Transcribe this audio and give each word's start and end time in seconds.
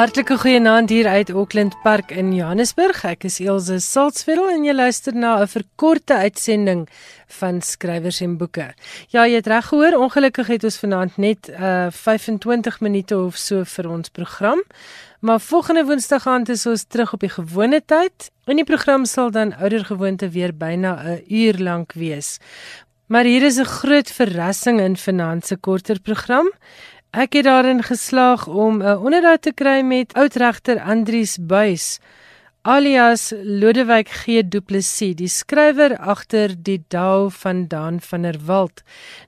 Hartlike 0.00 0.38
goeienaand 0.40 0.88
hier 0.88 1.04
uit 1.06 1.30
Auckland 1.30 1.74
Park 1.82 2.10
in 2.16 2.30
Johannesburg. 2.32 3.02
Ek 3.04 3.26
is 3.28 3.34
Elsje 3.44 3.76
Salzveld 3.84 4.48
en 4.48 4.62
jy 4.64 4.72
luister 4.72 5.12
na 5.12 5.34
'n 5.42 5.46
verkorte 5.46 6.14
uitsending 6.14 6.86
van 7.40 7.60
skrywers 7.60 8.22
en 8.24 8.38
boeke. 8.38 8.72
Ja, 9.12 9.26
jy 9.26 9.34
het 9.34 9.46
reg 9.46 9.66
gehoor. 9.66 9.98
Ongelukkig 10.00 10.46
het 10.46 10.64
ons 10.64 10.78
vanaand 10.78 11.16
net 11.18 11.50
uh 11.52 11.90
25 11.90 12.80
minute 12.80 13.18
of 13.18 13.36
so 13.36 13.64
vir 13.64 13.90
ons 13.90 14.08
program. 14.08 14.62
Maar 15.20 15.40
volgende 15.40 15.84
Woensdag 15.84 16.26
aand 16.26 16.48
is 16.48 16.66
ons 16.66 16.84
terug 16.88 17.12
op 17.12 17.20
die 17.20 17.34
gewone 17.36 17.82
tyd. 17.84 18.30
En 18.46 18.56
die 18.56 18.64
program 18.64 19.04
sal 19.04 19.30
dan 19.30 19.52
oudergewoonte 19.52 20.30
weer 20.30 20.56
byna 20.56 20.96
'n 21.04 21.24
uur 21.28 21.58
lank 21.58 21.92
wees. 21.92 22.38
Maar 23.06 23.24
hier 23.24 23.42
is 23.42 23.58
'n 23.58 23.64
groot 23.64 24.10
verrassing 24.10 24.80
in 24.80 24.96
vanaand 24.96 25.46
se 25.46 25.56
korter 25.56 26.00
program. 26.00 26.48
Ek 27.10 27.32
het 27.32 27.44
daarin 27.44 27.82
geslaag 27.82 28.46
om 28.46 28.82
'n 28.82 28.96
onderhoud 28.96 29.42
te 29.42 29.52
kry 29.52 29.82
met 29.82 30.14
oudregter 30.14 30.80
Andrius 30.80 31.38
Buys 31.40 31.98
alias 32.62 33.32
Lodewyk 33.42 34.08
G 34.12 34.42
Du 34.44 34.60
Plessis, 34.60 35.14
die 35.16 35.28
skrywer 35.32 35.94
agter 35.96 36.52
die 36.52 36.82
Dao 36.92 37.30
van 37.32 37.62
Daan 37.72 38.00
van 38.04 38.22
der 38.22 38.36
Walt. 38.44 38.82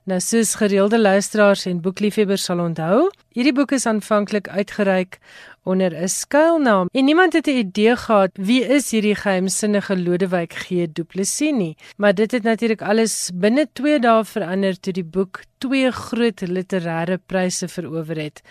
Nou 0.05 0.19
soos 0.21 0.53
gereelde 0.61 0.99
luisteraars 1.01 1.65
en 1.65 1.81
boekliefhebbers 1.81 2.45
sal 2.45 2.61
onthou, 2.61 3.07
hierdie 3.33 3.55
boek 3.57 3.73
is 3.73 3.87
aanvanklik 3.89 4.51
uitgereik 4.53 5.17
onder 5.63 5.91
'n 5.95 6.07
skuilnaam 6.07 6.87
en 6.91 7.05
niemand 7.05 7.33
het 7.33 7.47
'n 7.47 7.57
idee 7.65 7.95
gehad 7.95 8.31
wie 8.33 8.63
is 8.65 8.91
hierdie 8.91 9.15
geheimsinnige 9.15 9.97
Lodewyk 9.97 10.53
G 10.53 10.67
Du 10.93 11.03
Plessis 11.03 11.51
nie. 11.51 11.77
Maar 11.97 12.13
dit 12.13 12.31
het 12.31 12.43
natuurlik 12.43 12.81
alles 12.81 13.31
binne 13.33 13.67
2 13.73 13.99
dae 13.99 14.25
verander 14.25 14.79
toe 14.79 14.93
die 14.93 15.03
boek 15.03 15.43
twee 15.57 15.91
groot 15.91 16.41
literêre 16.41 17.17
pryse 17.25 17.67
verower 17.67 18.17
het. 18.17 18.41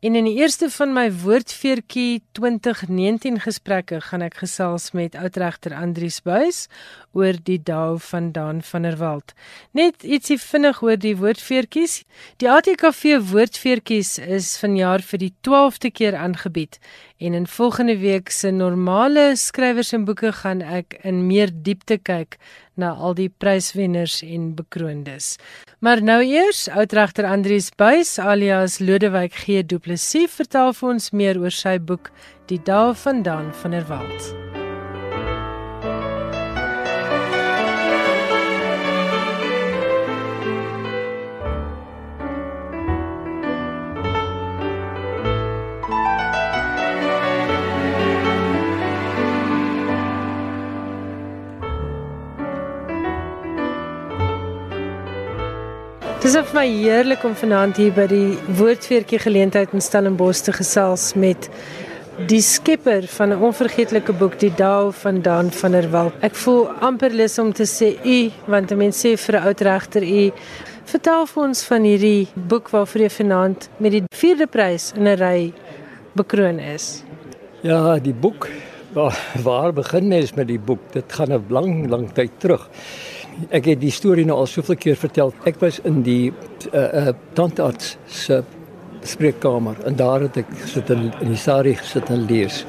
En 0.00 0.14
in 0.14 0.28
die 0.28 0.36
eerste 0.38 0.68
van 0.70 0.92
my 0.94 1.08
woordfeertjie 1.10 2.22
2019 2.38 3.40
gesprekke 3.42 3.98
gaan 4.00 4.22
ek 4.22 4.36
gesels 4.38 4.92
met 4.94 5.16
oudregter 5.18 5.74
Andrius 5.74 6.20
Buys 6.22 6.68
oor 7.12 7.36
die 7.44 7.58
Dao 7.62 7.96
van 8.10 8.32
Daan 8.32 8.62
van 8.62 8.82
der 8.82 8.98
Walt. 8.98 9.34
Net 9.72 10.04
ietsie 10.04 10.38
vinnig 10.38 10.82
oor 10.82 10.96
die 11.00 11.16
woordfeertjies. 11.16 12.02
Die 12.42 12.50
ATKV 12.50 13.18
woordfeertjies 13.30 14.18
is 14.18 14.56
vanjaar 14.60 15.02
vir 15.02 15.24
die 15.24 15.32
12de 15.46 15.92
keer 15.94 16.16
aangebied 16.16 16.78
en 17.18 17.34
in 17.34 17.46
volgende 17.46 17.98
week 17.98 18.30
se 18.30 18.50
normale 18.50 19.32
skrywers 19.36 19.92
en 19.92 20.04
boeke 20.06 20.32
gaan 20.32 20.62
ek 20.62 21.00
in 21.02 21.26
meer 21.26 21.50
diepte 21.50 21.98
kyk 21.98 22.38
na 22.78 22.92
al 22.94 23.16
die 23.18 23.28
pryswenners 23.28 24.20
en 24.22 24.52
bekroondes. 24.54 25.34
Maar 25.82 26.02
nou 26.02 26.20
eers, 26.22 26.68
oudregter 26.70 27.26
Andrius 27.26 27.72
Buys 27.74 28.18
alias 28.22 28.78
Lodewyk 28.78 29.34
G 29.34 29.62
Du 29.66 29.78
Plessis 29.82 30.30
vertel 30.38 30.72
vir 30.78 30.94
ons 30.94 31.10
meer 31.10 31.42
oor 31.42 31.54
sy 31.54 31.78
boek 31.78 32.12
Die 32.48 32.62
Dae 32.62 32.94
van 32.94 33.26
Dan 33.26 33.52
van 33.62 33.76
der 33.76 33.90
Walt. 33.90 34.57
Dis 56.28 56.36
of 56.36 56.50
my 56.52 56.66
heerlik 56.68 57.22
om 57.24 57.32
vanaand 57.32 57.78
hier 57.80 57.94
by 57.96 58.04
die 58.04 58.34
woordfeertjie 58.58 59.16
geleentheid 59.22 59.70
in 59.72 59.80
Stellenbosch 59.80 60.42
te 60.44 60.52
gesels 60.52 61.14
met 61.16 61.46
die 62.28 62.42
skepper 62.44 63.06
van 63.14 63.32
'n 63.32 63.40
onvergeetlike 63.48 64.12
boek 64.12 64.36
Die 64.38 64.52
Dao 64.52 64.90
van 64.90 65.22
Dan 65.22 65.48
van 65.50 65.72
der 65.72 65.88
Walt. 65.90 66.12
Ek 66.20 66.34
voel 66.34 66.68
amper 66.84 67.14
lus 67.16 67.38
om 67.38 67.52
te 67.52 67.64
sê 67.64 67.96
u 68.04 68.30
want 68.44 68.70
'n 68.70 68.76
mens 68.76 69.00
sê 69.00 69.16
vir 69.16 69.36
'n 69.36 69.42
oud 69.46 69.60
regter 69.60 70.02
u 70.02 70.30
vertel 70.84 71.26
vir 71.26 71.42
ons 71.44 71.64
van 71.64 71.82
hierdie 71.82 72.28
boek 72.34 72.68
waarvoor 72.68 73.00
jy 73.00 73.10
vanaand 73.10 73.68
met 73.78 73.92
die 73.92 74.04
4de 74.10 74.46
prys 74.46 74.92
in 74.96 75.08
'n 75.08 75.16
ry 75.16 75.52
bekroon 76.12 76.58
is. 76.58 77.04
Ja, 77.62 77.98
die 77.98 78.14
boek 78.14 78.48
waar, 78.92 79.16
waar 79.42 79.72
begin 79.72 80.08
mens 80.08 80.34
met 80.34 80.48
die 80.48 80.60
boek? 80.60 80.92
Dit 80.92 81.12
gaan 81.12 81.32
'n 81.32 81.44
lang 81.48 81.88
lang 81.88 82.12
tyd 82.12 82.30
terug. 82.38 82.68
Ek 83.54 83.68
het 83.70 83.78
die 83.78 83.92
storie 83.94 84.24
nou 84.26 84.40
al 84.42 84.48
soveel 84.50 84.76
keer 84.82 84.96
vertel. 84.98 85.30
Ek 85.46 85.60
was 85.62 85.78
in 85.86 86.00
die 86.02 86.32
uh 86.72 86.80
uh 86.82 87.12
tandarts 87.38 87.94
se 88.10 88.42
spreekkamer 89.06 89.78
en 89.86 89.94
daar 89.96 90.24
het 90.26 90.40
ek 90.42 90.50
gesit 90.64 90.90
in, 90.90 91.12
in 91.22 91.30
die 91.30 91.38
sari 91.38 91.76
gesit 91.78 92.10
en 92.10 92.26
lees. 92.26 92.64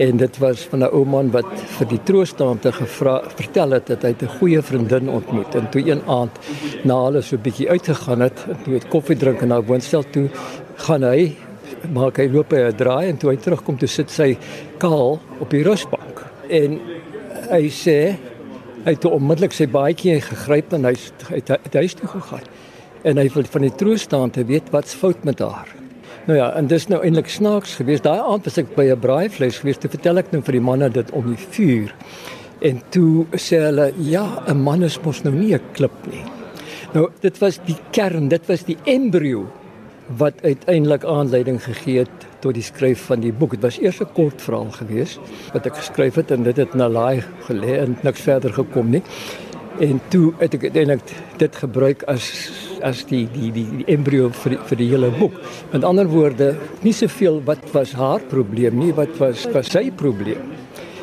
En 0.00 0.20
dit 0.22 0.38
was 0.38 0.62
van 0.70 0.84
'n 0.84 0.92
ou 0.94 1.02
man 1.04 1.32
wat 1.34 1.50
vir 1.78 1.88
die 1.90 2.00
troostaante 2.06 2.72
gevra 2.72 3.20
vertel 3.34 3.70
het 3.70 3.86
dat 3.86 4.02
hy 4.02 4.14
'n 4.14 4.38
goeie 4.38 4.62
vriendin 4.62 5.08
ontmoet 5.08 5.54
en 5.54 5.68
toe 5.70 5.82
een 5.82 6.02
aand 6.06 6.38
na 6.84 7.04
hulle 7.04 7.22
so 7.22 7.36
'n 7.36 7.42
bietjie 7.42 7.70
uitgegaan 7.70 8.20
het, 8.20 8.46
toe 8.64 8.74
het 8.74 8.88
koffie 8.88 9.16
drink 9.16 9.42
en 9.42 9.48
na 9.48 9.62
woonstel 9.62 10.04
toe 10.10 10.30
gaan 10.76 11.02
hy 11.02 11.36
maak 11.92 12.16
hy 12.16 12.28
loop 12.28 12.52
hy 12.52 12.70
'n 12.70 12.76
draai 12.76 13.08
en 13.08 13.16
toe 13.16 13.30
hy 13.30 13.36
terugkom 13.36 13.76
toe 13.78 13.88
sit 13.88 14.10
sy 14.10 14.38
kaal 14.78 15.18
op 15.40 15.50
die 15.50 15.62
rusbank 15.62 16.26
en 16.48 16.80
hy 17.50 17.68
sê 17.68 18.16
Hy 18.80 18.94
het 18.94 19.04
onmiddellik 19.04 19.52
sy 19.52 19.66
baadjie 19.68 20.20
gegryp 20.24 20.72
en 20.72 20.86
hy 20.88 20.94
het 21.34 21.50
uit 21.52 21.74
huis 21.74 21.94
toe 21.98 22.08
gegaan. 22.08 22.46
En 23.04 23.20
hy 23.20 23.26
wil 23.34 23.44
van 23.52 23.66
die 23.66 23.74
troos 23.76 24.06
staan 24.08 24.32
te 24.32 24.44
weet 24.48 24.70
wat's 24.72 24.96
fout 24.96 25.24
met 25.28 25.42
haar. 25.44 25.68
Nou 26.24 26.38
ja, 26.38 26.50
en 26.56 26.68
dis 26.68 26.86
nou 26.88 27.00
eintlik 27.04 27.28
snaaks 27.28 27.74
geweest. 27.76 28.06
Daai 28.08 28.20
aand 28.24 28.48
was 28.48 28.56
ek 28.60 28.74
by 28.76 28.88
'n 28.88 29.00
braaivleis 29.00 29.60
geweest 29.60 29.80
te 29.80 29.88
vertel 29.88 30.18
ek 30.18 30.32
nou 30.32 30.42
vir 30.42 30.52
die 30.52 30.64
manne 30.64 30.88
dit 30.88 31.10
om 31.10 31.28
die 31.28 31.44
vuur. 31.50 31.94
En 32.60 32.82
toe 32.90 33.26
sê 33.36 33.60
hulle, 33.68 33.92
ja, 33.98 34.42
'n 34.48 34.62
man 34.62 34.82
is 34.82 35.00
mos 35.04 35.22
nou 35.24 35.34
nie 35.34 35.54
'n 35.54 35.60
klip 35.72 36.06
nie. 36.10 36.24
Nou, 36.94 37.10
dit 37.20 37.38
was 37.38 37.60
die 37.66 37.76
kern, 37.90 38.28
dit 38.28 38.46
was 38.46 38.64
die 38.64 38.76
embrio 38.84 39.46
wat 40.16 40.34
uiteindelik 40.42 41.04
aanleiding 41.04 41.62
gegee 41.62 41.98
het 41.98 42.29
tot 42.40 42.56
die 42.56 42.64
skryf 42.64 43.06
van 43.10 43.20
die 43.20 43.32
boek. 43.32 43.56
Dit 43.58 43.66
was 43.66 43.78
eers 43.80 44.00
'n 44.00 44.12
kort 44.14 44.42
verhaal 44.42 44.70
geweest 44.70 45.20
wat 45.52 45.66
ek 45.66 45.76
geskryf 45.76 46.14
het 46.14 46.30
en 46.30 46.42
dit 46.42 46.56
het 46.56 46.74
na 46.74 46.88
laai 46.88 47.22
gelê 47.48 47.78
en 47.78 47.96
niks 48.02 48.20
verder 48.20 48.52
gekom 48.52 48.90
nie. 48.90 49.02
En 49.80 50.00
toe 50.08 50.32
het 50.38 50.54
ek 50.54 50.74
eintlik 50.74 51.00
dit 51.38 51.56
gebruik 51.56 52.02
as 52.02 52.50
as 52.82 53.04
die 53.04 53.28
die 53.32 53.50
die, 53.52 53.66
die 53.76 53.86
embrio 53.92 54.30
vir 54.42 54.50
die, 54.50 54.58
vir 54.68 54.76
die 54.76 54.88
hele 54.88 55.10
boek. 55.10 55.36
Met 55.72 55.84
ander 55.84 56.08
woorde, 56.08 56.56
nie 56.82 56.92
soveel 56.92 57.40
wat 57.44 57.64
was 57.72 57.92
haar 57.92 58.20
probleem 58.20 58.78
nie, 58.78 58.92
wat 58.92 59.16
was 59.18 59.46
was 59.52 59.70
sy 59.70 59.90
probleem. 59.90 60.42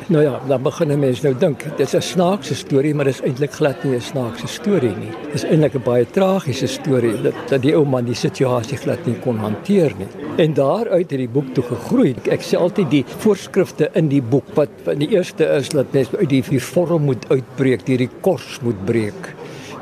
Nou 0.08 0.22
ja, 0.24 0.40
dan 0.46 0.62
begin 0.62 0.88
'n 0.92 0.98
mens 0.98 1.20
nou 1.20 1.34
dink, 1.38 1.64
dit 1.76 1.86
is 1.86 1.94
'n 1.94 2.00
snaakse 2.00 2.54
storie, 2.54 2.94
maar 2.94 3.04
dit 3.04 3.14
is 3.14 3.20
eintlik 3.20 3.52
glad 3.52 3.84
nie 3.84 3.94
'n 3.94 4.00
snaakse 4.00 4.46
storie 4.46 4.96
nie. 4.96 5.10
Dit 5.24 5.34
is 5.34 5.44
eintlik 5.44 5.74
'n 5.74 5.82
baie 5.84 6.06
tragiese 6.10 6.66
storie 6.66 7.22
dat 7.22 7.34
dat 7.48 7.62
die 7.62 7.74
ou 7.74 7.84
man 7.84 8.04
die 8.04 8.14
situasie 8.14 8.76
glad 8.76 9.06
nie 9.06 9.14
kon 9.14 9.36
hanteer 9.36 9.92
nie. 9.98 10.06
En 10.36 10.54
daaruit 10.54 11.10
het 11.10 11.18
die 11.18 11.28
boek 11.28 11.54
toe 11.54 11.64
gegroei. 11.64 12.14
Ek 12.24 12.40
sê 12.40 12.56
altyd 12.56 12.90
die 12.90 13.04
voorskrifte 13.06 13.90
in 13.92 14.08
die 14.08 14.22
boek 14.22 14.44
wat 14.54 14.68
in 14.86 14.98
die 14.98 15.08
eerste 15.08 15.44
is 15.44 15.68
dat 15.68 15.92
mens 15.92 16.08
uit 16.16 16.28
die 16.28 16.42
vier 16.42 16.60
vorm 16.60 17.02
moet 17.02 17.28
uitbreek, 17.28 17.86
die 17.86 18.08
kors 18.20 18.58
moet 18.62 18.84
breek. 18.84 19.34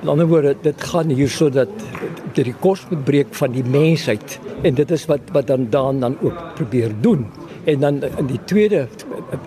In 0.03 0.09
ander 0.09 0.27
woorde, 0.27 0.57
dit 0.63 0.83
gaan 0.83 1.09
hier 1.09 1.29
sodat 1.29 1.69
die 2.33 2.55
kors 2.61 2.87
moet 2.91 3.05
breek 3.05 3.35
van 3.35 3.53
die 3.53 3.65
mensheid 3.65 4.39
en 4.63 4.75
dit 4.75 4.91
is 4.91 5.07
wat 5.07 5.21
wat 5.33 5.47
dan 5.47 5.67
dan 5.71 6.01
dan 6.01 6.17
ook 6.21 6.55
probeer 6.55 6.91
doen. 7.01 7.27
En 7.67 7.81
dan 7.81 8.03
in 8.19 8.27
die 8.27 8.41
tweede 8.45 8.87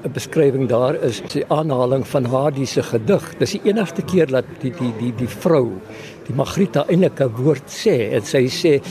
'n 0.03 0.11
beskrywing 0.11 0.67
daar 0.67 0.95
is 1.03 1.21
die 1.31 1.45
aanhaling 1.47 2.07
van 2.07 2.25
Hadie 2.25 2.65
se 2.65 2.83
gedig. 2.83 3.37
Dis 3.37 3.51
die 3.51 3.61
enigste 3.63 4.01
keer 4.01 4.27
dat 4.27 4.45
die 4.59 4.73
die 4.79 4.93
die 4.99 5.13
die 5.15 5.27
vrou, 5.27 5.71
die 6.27 6.35
Magrita 6.35 6.85
eintlik 6.87 7.19
'n 7.19 7.31
woord 7.35 7.67
sê 7.67 8.11
en 8.11 8.21
sy 8.21 8.47
sê 8.47 8.81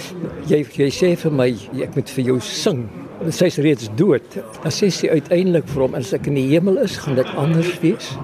jy 0.46 0.64
jy 0.76 0.90
sê 0.90 1.16
vir 1.16 1.32
my 1.32 1.56
ek 1.82 1.94
moet 1.94 2.10
vir 2.10 2.25
jou 2.25 2.40
sing. 2.40 2.88
Sy's 3.28 3.56
reeds 3.56 3.90
dood. 3.96 4.22
Dan 4.62 4.72
sê 4.72 4.90
sy 4.90 5.08
uiteindelik 5.08 5.69
vir 5.69 5.82
hom 5.82 5.94
as 5.94 6.12
ek 6.12 6.26
in 6.26 6.34
die 6.34 6.48
hemel 6.48 6.78
is, 6.78 6.96
gaan 6.96 7.14
dit 7.14 7.26
anders 7.36 7.80
wees. 7.80 8.16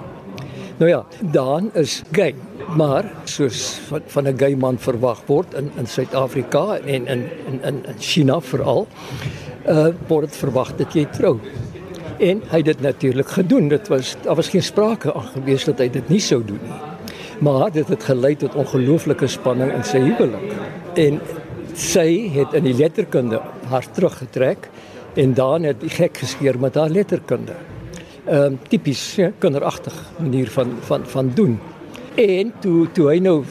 Nou 0.78 0.90
ja, 0.90 1.04
dan 1.20 1.70
is 1.74 2.02
gay 2.12 2.34
maar 2.76 3.04
soos 3.24 3.78
van, 3.88 4.02
van 4.06 4.28
'n 4.28 4.38
gay 4.38 4.54
man 4.54 4.78
verwag 4.78 5.20
word 5.26 5.54
in 5.54 5.70
in 5.76 5.86
Suid-Afrika 5.86 6.78
en 6.78 7.06
in 7.06 7.28
in 7.46 7.60
in 7.62 7.84
China 7.98 8.40
veral 8.40 8.86
uh 9.68 9.92
word 10.08 10.28
dit 10.28 10.36
verwag 10.36 10.74
dat 10.76 10.94
jy 10.94 11.06
trou. 11.12 11.38
En 12.18 12.42
hy 12.50 12.60
het 12.60 12.66
dit 12.66 12.80
natuurlik 12.80 13.28
gedoen. 13.28 13.68
Dit 13.68 13.88
was 13.88 14.16
daar 14.22 14.36
was 14.36 14.48
geen 14.48 14.62
sprake 14.62 15.14
aangewees 15.14 15.64
dat 15.64 15.78
hy 15.78 15.88
dit 15.88 16.08
nie 16.08 16.20
sou 16.20 16.42
doen 16.44 16.60
nie. 16.62 16.80
Maar 17.44 17.72
dit 17.72 17.88
het 17.88 18.04
gelei 18.04 18.36
tot 18.36 18.54
ongelooflike 18.54 19.26
spanning 19.26 19.72
in 19.74 19.84
sy 19.84 19.98
huwelik. 19.98 20.52
En 20.94 21.20
sy 21.74 22.30
het 22.36 22.54
in 22.54 22.68
die 22.68 22.76
letterkunde 22.78 23.40
haar 23.68 23.86
teruggetrek 23.92 24.68
en 25.18 25.34
dan 25.34 25.66
het 25.66 25.82
hy 25.82 25.90
gek 25.96 26.22
geskeer 26.22 26.58
met 26.60 26.74
haar 26.78 26.92
letterkunde. 26.92 27.56
Ehm 28.24 28.54
um, 28.54 28.58
tipies 28.68 29.02
ja, 29.20 29.30
kinderagtig 29.38 29.94
manier 30.18 30.50
van 30.50 30.76
van 30.80 31.06
van 31.06 31.32
doen. 31.34 31.58
En 32.14 32.52
toe 32.60 32.86
toe 32.92 33.08
hy 33.10 33.18
nou 33.18 33.42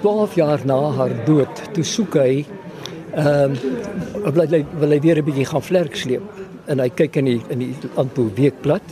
12 0.00 0.34
jaar 0.34 0.60
na 0.64 0.78
haar 0.96 1.12
dood, 1.26 1.62
toe 1.72 1.84
soek 1.84 2.14
hy 2.14 2.44
ehm 3.12 3.56
um, 4.24 4.32
wil 4.34 4.46
hy 4.48 4.64
wil 4.80 4.90
hy 4.90 5.00
weer 5.00 5.18
'n 5.18 5.24
bietjie 5.24 5.46
gaan 5.46 5.62
vlerk 5.62 5.96
sleep 5.96 6.22
en 6.66 6.78
hy 6.80 6.88
kyk 6.88 7.16
in 7.16 7.24
die 7.24 7.40
in 7.50 7.58
die 7.58 7.74
Antpo 7.96 8.28
weekblad 8.36 8.82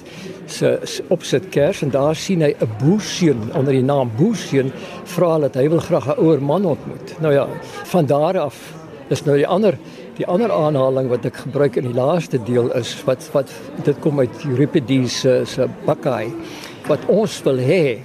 se 0.47 1.03
opsit 1.09 1.49
kers 1.55 1.83
en 1.83 1.91
daar 1.91 2.17
sien 2.17 2.43
hy 2.43 2.55
'n 2.59 2.69
boerseun 2.83 3.51
onder 3.55 3.73
die 3.73 3.83
naam 3.83 4.11
boerseun 4.17 4.73
vra 5.05 5.39
dat 5.39 5.55
hy 5.55 5.69
wil 5.69 5.81
graag 5.81 6.07
'n 6.07 6.21
ouer 6.21 6.43
man 6.43 6.65
ontmoet. 6.65 7.21
Nou 7.21 7.33
ja, 7.33 7.47
van 7.85 8.07
daar 8.07 8.39
af 8.39 8.75
is 9.09 9.25
nou 9.25 9.37
die 9.37 9.47
ander 9.47 9.79
die 10.17 10.27
ander 10.27 10.53
aanhaling 10.53 11.09
wat 11.09 11.25
ek 11.25 11.37
gebruik 11.37 11.77
in 11.77 11.87
die 11.89 11.97
laaste 11.97 12.39
deel 12.45 12.71
is 12.77 12.93
wat 13.07 13.31
wat 13.33 13.51
dit 13.85 13.99
kom 14.01 14.21
uit 14.21 14.45
Euripides 14.45 15.21
se 15.21 15.43
se 15.45 15.69
Bakkai 15.87 16.33
wat 16.89 17.07
ons 17.09 17.43
wil 17.43 17.57
hê 17.57 17.99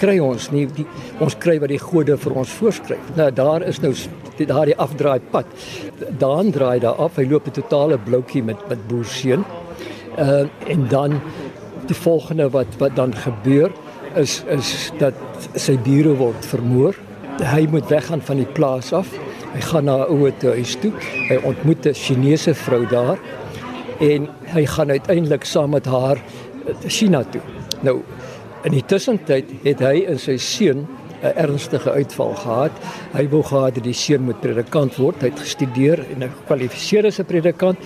kry 0.00 0.18
ons 0.22 0.50
nie 0.50 0.66
die, 0.66 0.86
ons 1.24 1.36
kry 1.40 1.58
wat 1.62 1.72
die 1.72 1.80
gode 1.82 2.16
vir 2.20 2.36
ons 2.40 2.52
voorskryf. 2.58 3.10
Nou 3.16 3.30
daar 3.34 3.62
is 3.62 3.80
nou 3.82 3.92
die 4.38 4.46
daardie 4.46 4.76
afdraai 4.76 5.20
pad. 5.30 5.46
Daan 6.18 6.52
draai 6.54 6.80
daar 6.80 6.98
af. 6.98 7.16
Hy 7.16 7.26
loop 7.30 7.46
'n 7.46 7.56
totale 7.60 7.98
bloukie 7.98 8.42
met 8.42 8.68
met 8.68 8.88
boerseun. 8.88 9.44
Uh 10.18 10.46
en 10.66 10.88
dan 10.88 11.20
die 11.86 11.96
volgende 11.96 12.50
wat 12.50 12.66
wat 12.78 12.96
dan 12.96 13.14
gebeur 13.14 13.70
is 14.14 14.42
is 14.48 14.92
dat 14.98 15.14
sy 15.54 15.76
bure 15.78 16.14
word 16.16 16.46
vermoor. 16.46 16.94
Hy 17.42 17.66
moet 17.70 17.88
weggaan 17.88 18.22
van 18.22 18.36
die 18.36 18.52
plaas 18.52 18.92
af. 18.92 19.08
Hy 19.54 19.60
gaan 19.60 19.84
na 19.84 19.96
'n 19.96 20.10
ouer 20.10 20.32
huis 20.40 20.76
toe. 20.76 20.92
Hy 21.28 21.38
ontmoet 21.44 21.86
'n 21.86 21.94
Chinese 21.94 22.54
vrou 22.54 22.86
daar 22.86 23.18
en 24.00 24.28
hy 24.54 24.66
gaan 24.66 24.90
uiteindelik 24.90 25.44
saam 25.44 25.70
met 25.70 25.86
haar 25.86 26.18
China 26.86 27.22
toe. 27.22 27.40
Nou 27.80 28.02
In 28.64 28.72
die 28.72 28.84
tussentyd 28.88 29.50
het 29.60 29.82
hy 29.84 30.06
en 30.08 30.16
sy 30.18 30.38
seun 30.40 30.86
'n 31.24 31.32
ernstige 31.36 31.90
uitval 31.90 32.32
gehad. 32.34 32.72
Hy 33.12 33.24
wou 33.28 33.42
gehad 33.42 33.74
dat 33.74 33.84
die 33.84 33.96
seun 33.96 34.24
moet 34.24 34.40
predikant 34.40 34.96
word. 34.96 35.20
Hy 35.20 35.28
het 35.32 35.40
gestudeer 35.40 36.00
en 36.12 36.22
hy 36.22 36.28
gekwalifiseer 36.28 37.06
as 37.06 37.20
'n 37.20 37.24
predikant, 37.24 37.78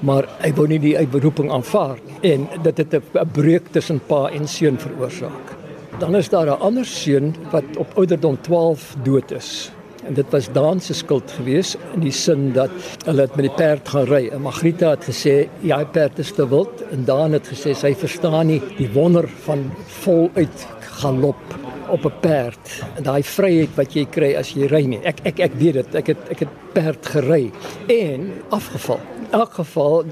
maar 0.00 0.28
hy 0.40 0.52
wou 0.52 0.66
nie 0.66 0.78
die 0.78 0.96
uitberoeping 0.96 1.50
aanvaar 1.50 1.98
en 2.22 2.48
dit 2.62 2.76
het 2.78 2.94
'n 2.94 3.28
breuk 3.32 3.72
tussen 3.72 4.00
pa 4.06 4.28
en 4.28 4.48
seun 4.48 4.78
veroorsaak. 4.78 5.56
Dan 5.98 6.16
is 6.16 6.28
daar 6.28 6.46
'n 6.46 6.60
ander 6.60 6.84
seun 6.84 7.34
wat 7.50 7.64
op 7.76 7.92
ouderdom 7.96 8.40
12 8.40 8.96
dood 9.04 9.30
is. 9.30 9.70
En 10.06 10.14
dit 10.14 10.30
was 10.30 10.48
Daan 10.52 10.80
se 10.80 10.94
skuld 10.94 11.30
geweest 11.30 11.76
in 11.94 12.00
die 12.00 12.12
sin 12.12 12.50
dat 12.52 12.70
hulle 13.04 13.26
het 13.26 13.36
met 13.38 13.46
die 13.46 13.54
perd 13.56 13.88
gaan 13.88 14.06
ry. 14.10 14.28
En 14.32 14.42
Magrita 14.42 14.90
het 14.90 15.04
gesê, 15.04 15.48
"Ja, 15.60 15.76
die 15.76 15.86
perd 15.86 16.18
is 16.18 16.32
te 16.32 16.48
wild." 16.48 16.82
En 16.90 17.04
Daan 17.04 17.32
het 17.32 17.48
gesê 17.48 17.74
sy 17.74 17.94
verstaan 17.94 18.46
nie 18.46 18.62
die 18.76 18.90
wonder 18.92 19.28
van 19.28 19.70
voluit 19.86 20.66
galop 20.80 21.42
op 21.88 22.04
'n 22.04 22.20
perd. 22.20 22.84
En 22.96 23.02
daai 23.02 23.22
vryheid 23.22 23.74
wat 23.74 23.92
jy 23.94 24.06
kry 24.10 24.34
as 24.34 24.52
jy 24.54 24.66
ry 24.66 24.84
nie. 24.84 25.00
Ek 25.02 25.18
ek 25.22 25.38
ek 25.38 25.52
weet 25.54 25.74
dit. 25.74 25.94
Ek 25.94 26.06
het 26.06 26.30
ek 26.30 26.38
het 26.38 26.48
perd 26.72 27.06
gery 27.06 27.50
en 27.86 28.32
afgeval. 28.48 29.00
Elk 29.32 29.54
geval 29.54 30.04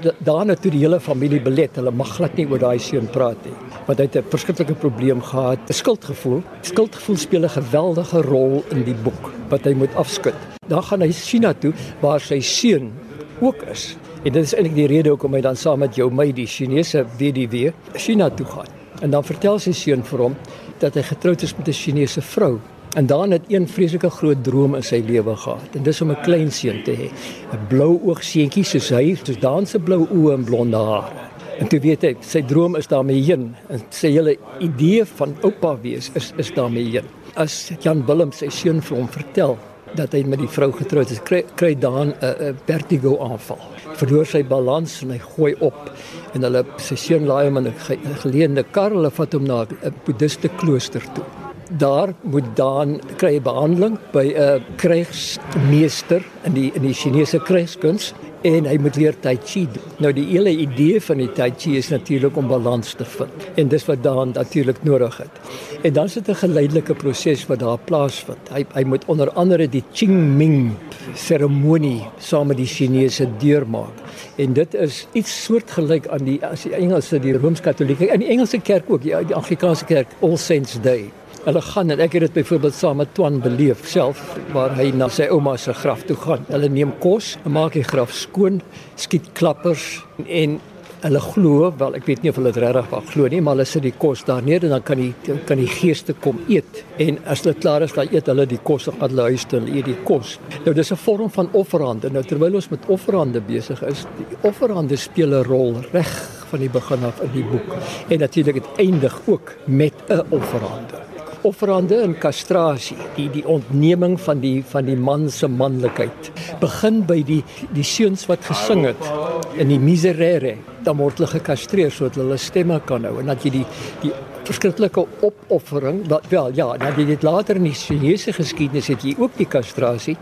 het 0.49 0.61
toe 0.61 0.71
die 0.73 0.79
hele 0.81 0.97
familie 0.99 1.41
belet. 1.41 1.75
Hulle 1.77 1.91
mag 1.93 2.15
glad 2.15 2.39
nie 2.39 2.47
oor 2.49 2.57
daai 2.57 2.79
seun 2.81 3.05
praat 3.13 3.37
nie 3.45 3.53
want 3.85 3.99
hy 3.99 4.05
het 4.05 4.15
'n 4.17 4.29
verskriklike 4.29 4.73
probleem 4.73 5.21
gehad, 5.21 5.59
'n 5.69 5.73
skuldgevoel. 5.73 6.41
Skuldgevoel 6.61 7.17
speel 7.17 7.43
'n 7.43 7.49
geweldige 7.49 8.21
rol 8.21 8.63
in 8.69 8.83
die 8.83 8.95
boek 9.03 9.31
wat 9.49 9.63
hy 9.65 9.73
moet 9.73 9.95
afskud. 9.95 10.33
Dan 10.67 10.83
gaan 10.83 11.01
hy 11.01 11.11
China 11.11 11.53
toe 11.53 11.73
waar 11.99 12.19
sy 12.19 12.39
seun 12.39 12.91
ook 13.39 13.61
is. 13.61 13.97
En 14.23 14.31
dit 14.31 14.43
is 14.43 14.53
eintlik 14.53 14.75
die 14.75 14.87
rede 14.87 15.09
hoekom 15.09 15.33
hy 15.33 15.41
dan 15.41 15.55
saam 15.55 15.79
met 15.79 15.95
jou 15.95 16.11
my 16.11 16.31
die 16.31 16.47
Chinese 16.47 17.05
WDW 17.17 17.69
China 17.93 18.29
toe 18.29 18.45
gaan. 18.45 18.67
En 19.01 19.09
dan 19.09 19.23
vertel 19.23 19.59
sy 19.59 19.71
seun 19.71 20.03
vir 20.03 20.19
hom 20.19 20.35
dat 20.79 20.93
hy 20.93 21.01
getroud 21.01 21.41
is 21.41 21.55
met 21.57 21.67
'n 21.67 21.73
Chinese 21.73 22.21
vrou. 22.21 22.59
En 22.93 23.05
dan 23.05 23.31
het 23.31 23.41
een 23.47 23.67
vreeslike 23.67 24.09
groot 24.09 24.43
droom 24.43 24.75
in 24.75 24.83
sy 24.83 24.97
lewe 25.07 25.35
gehad. 25.35 25.75
En 25.79 25.83
dis 25.83 26.01
om 26.01 26.11
'n 26.11 26.21
klein 26.21 26.51
seun 26.51 26.83
te 26.83 26.91
hê. 26.91 27.07
'n 27.53 27.67
Blou 27.67 27.99
oog 28.03 28.23
seentjie 28.23 28.63
soos 28.63 28.89
hy, 28.89 29.15
soos 29.23 29.39
daan 29.39 29.65
se 29.65 29.79
blou 29.79 30.07
oë 30.07 30.33
en 30.33 30.43
blonde 30.43 30.77
hare. 30.77 31.11
En 31.59 31.67
toe 31.67 31.79
weet 31.79 32.03
ek, 32.03 32.17
sy 32.25 32.41
droom 32.41 32.75
is 32.75 32.87
daarmee 32.87 33.21
heen 33.23 33.55
en 33.69 33.81
sy 33.89 34.07
hele 34.11 34.37
idee 34.59 35.05
van 35.05 35.35
oupa 35.41 35.75
wees 35.81 36.11
is 36.13 36.33
is 36.37 36.51
daarmee 36.51 36.83
heen. 36.83 37.05
As 37.35 37.71
Jan 37.79 38.05
Willem 38.05 38.31
sy 38.31 38.49
seun 38.49 38.81
vir 38.81 38.97
hom 38.97 39.07
vertel 39.07 39.57
dat 39.95 40.11
hy 40.11 40.23
met 40.23 40.39
die 40.39 40.47
vrou 40.47 40.71
getroud 40.71 41.11
is, 41.11 41.21
kry 41.55 41.75
daan 41.75 42.13
'n 42.21 42.57
vertigo 42.65 43.17
aanval. 43.19 43.59
Verloor 43.93 44.25
sy 44.25 44.43
balans 44.43 45.01
en 45.03 45.11
hy 45.11 45.19
gooi 45.19 45.55
op 45.59 45.91
en 46.33 46.43
hulle 46.43 46.65
sy 46.77 46.95
seun 46.95 47.25
laai 47.25 47.45
hom 47.45 47.57
in 47.57 47.67
'n 47.67 48.15
geleende 48.15 48.63
kar, 48.63 48.91
hulle 48.91 49.11
vat 49.11 49.33
hom 49.33 49.43
na 49.43 49.61
'n 49.61 49.93
boeddhiste 50.05 50.49
klooster 50.57 51.01
toe. 51.13 51.40
Daar 51.77 52.13
moet 52.21 52.55
daan 52.55 52.99
kry 53.15 53.39
behandeling 53.41 53.97
by 54.11 54.33
'n 54.35 54.63
krygsmeester 54.75 56.23
in 56.43 56.53
die 56.53 56.71
in 56.75 56.81
die 56.81 56.93
Chinese 56.93 57.39
krygskuns 57.39 58.13
en 58.41 58.65
hy 58.65 58.77
moet 58.81 58.97
leer 58.97 59.15
tai 59.21 59.35
chi 59.37 59.67
doen. 59.69 59.93
Nou 60.01 60.11
die 60.13 60.25
hele 60.25 60.49
idee 60.49 61.01
van 61.01 61.17
die 61.21 61.29
tai 61.31 61.51
chi 61.57 61.77
is 61.77 61.91
natuurlik 61.93 62.37
om 62.37 62.47
balans 62.47 62.93
te 62.97 63.05
vind 63.05 63.47
en 63.55 63.67
dis 63.67 63.85
wat 63.85 64.03
daan 64.03 64.33
natuurlik 64.33 64.83
nodig 64.83 65.17
het. 65.17 65.39
En 65.83 65.93
dan 65.93 66.09
sit 66.09 66.29
'n 66.29 66.35
geleidelike 66.35 66.93
proses 66.93 67.45
wat 67.47 67.59
daar 67.59 67.77
plaasvind. 67.77 68.49
Hy 68.49 68.65
hy 68.73 68.83
moet 68.83 69.05
onder 69.05 69.31
andere 69.31 69.69
die 69.69 69.83
Qingming 69.93 70.73
seremonie 71.15 72.03
saam 72.17 72.47
met 72.47 72.57
die 72.57 72.65
Chinese 72.65 73.27
deurmaak. 73.37 73.95
En 74.35 74.53
dit 74.53 74.73
is 74.73 75.07
iets 75.13 75.43
soortgelyk 75.43 76.07
aan 76.07 76.25
die 76.25 76.45
as 76.45 76.63
die 76.63 76.73
Engelse 76.73 77.19
die 77.19 77.37
Rooms-Katolieke 77.37 78.09
en 78.09 78.19
die 78.19 78.27
Engelse 78.27 78.59
kerk 78.59 78.83
ook, 78.87 79.01
die, 79.01 79.25
die 79.25 79.35
Anglikaanse 79.35 79.85
kerk 79.85 80.07
All 80.21 80.37
Saints 80.37 80.81
Day. 80.81 81.11
Hulle 81.41 81.61
gaan 81.65 81.89
en 81.89 82.01
ek 82.03 82.13
het 82.13 82.27
dit 82.27 82.33
byvoorbeeld 82.35 82.75
saam 82.77 82.99
met 83.01 83.15
Twan 83.17 83.39
beleef 83.41 83.87
self 83.89 84.19
waar 84.53 84.75
hy 84.77 84.91
na 84.93 85.07
sy 85.09 85.25
ouma 85.33 85.55
se 85.57 85.73
graf 85.73 86.03
toe 86.05 86.13
gaan. 86.21 86.43
Hulle 86.53 86.67
neem 86.69 86.91
kos, 87.01 87.31
maak 87.49 87.73
die 87.73 87.85
graf 87.87 88.13
skoon, 88.13 88.59
skiet 88.93 89.31
klappers 89.39 90.03
en 90.27 90.59
hulle 91.01 91.21
glo, 91.25 91.71
wel 91.79 91.97
ek 91.97 92.05
weet 92.05 92.21
nie 92.21 92.29
of 92.29 92.37
hulle 92.37 92.51
dit 92.53 92.61
regtig 92.61 92.91
wag 92.93 93.09
glo 93.09 93.31
nie, 93.33 93.41
maar 93.41 93.57
hulle 93.57 93.65
sit 93.65 93.81
die 93.87 93.93
kos 94.03 94.21
daar 94.29 94.45
neer 94.45 94.67
en 94.67 94.75
dan 94.75 94.85
kan 94.85 95.01
die 95.01 95.33
kan 95.49 95.57
die 95.57 95.71
geeste 95.71 96.13
kom 96.21 96.37
eet. 96.45 96.83
En 97.01 97.17
as 97.25 97.41
hulle 97.41 97.57
klaar 97.57 97.87
is, 97.87 97.97
dan 97.97 98.13
eet 98.13 98.29
hulle 98.29 98.45
die 98.45 98.61
kos 98.69 98.85
op 98.93 99.01
hulle 99.01 99.29
huis 99.31 99.49
toe, 99.49 99.65
eet 99.65 99.89
die 99.89 99.97
kos. 100.05 100.37
Nou 100.61 100.77
dis 100.77 100.93
'n 100.93 101.01
vorm 101.07 101.33
van 101.33 101.49
offerande. 101.53 102.13
Nou 102.13 102.21
terwyl 102.21 102.53
ons 102.53 102.69
met 102.69 102.85
offerande 102.85 103.41
besig 103.41 103.81
is, 103.81 104.05
die 104.17 104.37
offerande 104.43 104.95
speel 104.95 105.33
'n 105.33 105.43
rol 105.49 105.81
reg 105.91 106.13
van 106.51 106.59
die 106.59 106.69
begin 106.69 107.03
af 107.03 107.19
in 107.21 107.31
die 107.33 107.49
boek. 107.49 107.77
En 108.09 108.19
natuurlik 108.19 108.53
dit 108.53 108.69
eindig 108.77 109.21
ook 109.25 109.55
met 109.65 109.93
'n 110.07 110.21
offerande 110.29 111.10
offerande 111.47 112.01
en 112.03 112.13
kastrasie, 112.17 112.97
die 113.15 113.29
die 113.33 113.43
ontneming 113.47 114.17
van 114.21 114.41
die 114.43 114.61
van 114.73 114.85
die 114.85 114.97
man 114.97 115.29
se 115.29 115.47
manlikheid. 115.47 116.31
Begin 116.61 117.01
by 117.09 117.21
die 117.27 117.41
die 117.75 117.85
seuns 117.87 118.27
wat 118.29 118.45
gesing 118.45 118.85
het 118.85 119.09
in 119.57 119.71
die 119.73 119.79
miserere, 119.81 120.55
dan 120.85 120.97
word 120.97 121.19
hulle 121.19 121.31
gekastreer 121.35 121.91
sodat 121.91 122.21
hulle 122.21 122.37
stemme 122.37 122.79
kan 122.85 123.05
hou 123.05 123.19
en 123.21 123.33
dat 123.33 123.45
jy 123.45 123.55
die 123.59 123.65
die 124.05 124.13
verskriklike 124.47 125.03
opoffering 125.21 126.01
wat 126.09 126.25
wel 126.31 126.49
ja, 126.57 126.71
dat 126.77 126.97
jy 126.97 127.05
dit 127.13 127.23
later 127.23 127.59
in 127.61 127.69
die 127.69 127.77
Chinese 127.77 128.33
geskiedenis 128.33 128.89
het 128.89 129.05
jy 129.05 129.13
ook 129.19 129.37
die 129.37 129.47
kastrasie 129.49 130.17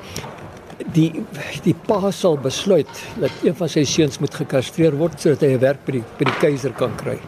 die 0.95 1.23
die 1.65 1.75
pa 1.87 2.11
sal 2.15 2.37
besluit 2.41 2.89
dat 3.19 3.43
een 3.43 3.55
van 3.55 3.71
sy 3.71 3.83
seuns 3.87 4.19
moet 4.23 4.35
gekastreer 4.41 4.95
word 4.97 5.19
sodat 5.19 5.43
hy 5.43 5.53
'n 5.55 5.61
werk 5.61 5.85
by 5.85 5.91
die 5.91 6.03
by 6.17 6.25
die 6.25 6.39
keiser 6.39 6.73
kan 6.73 6.95
kry. 6.95 7.19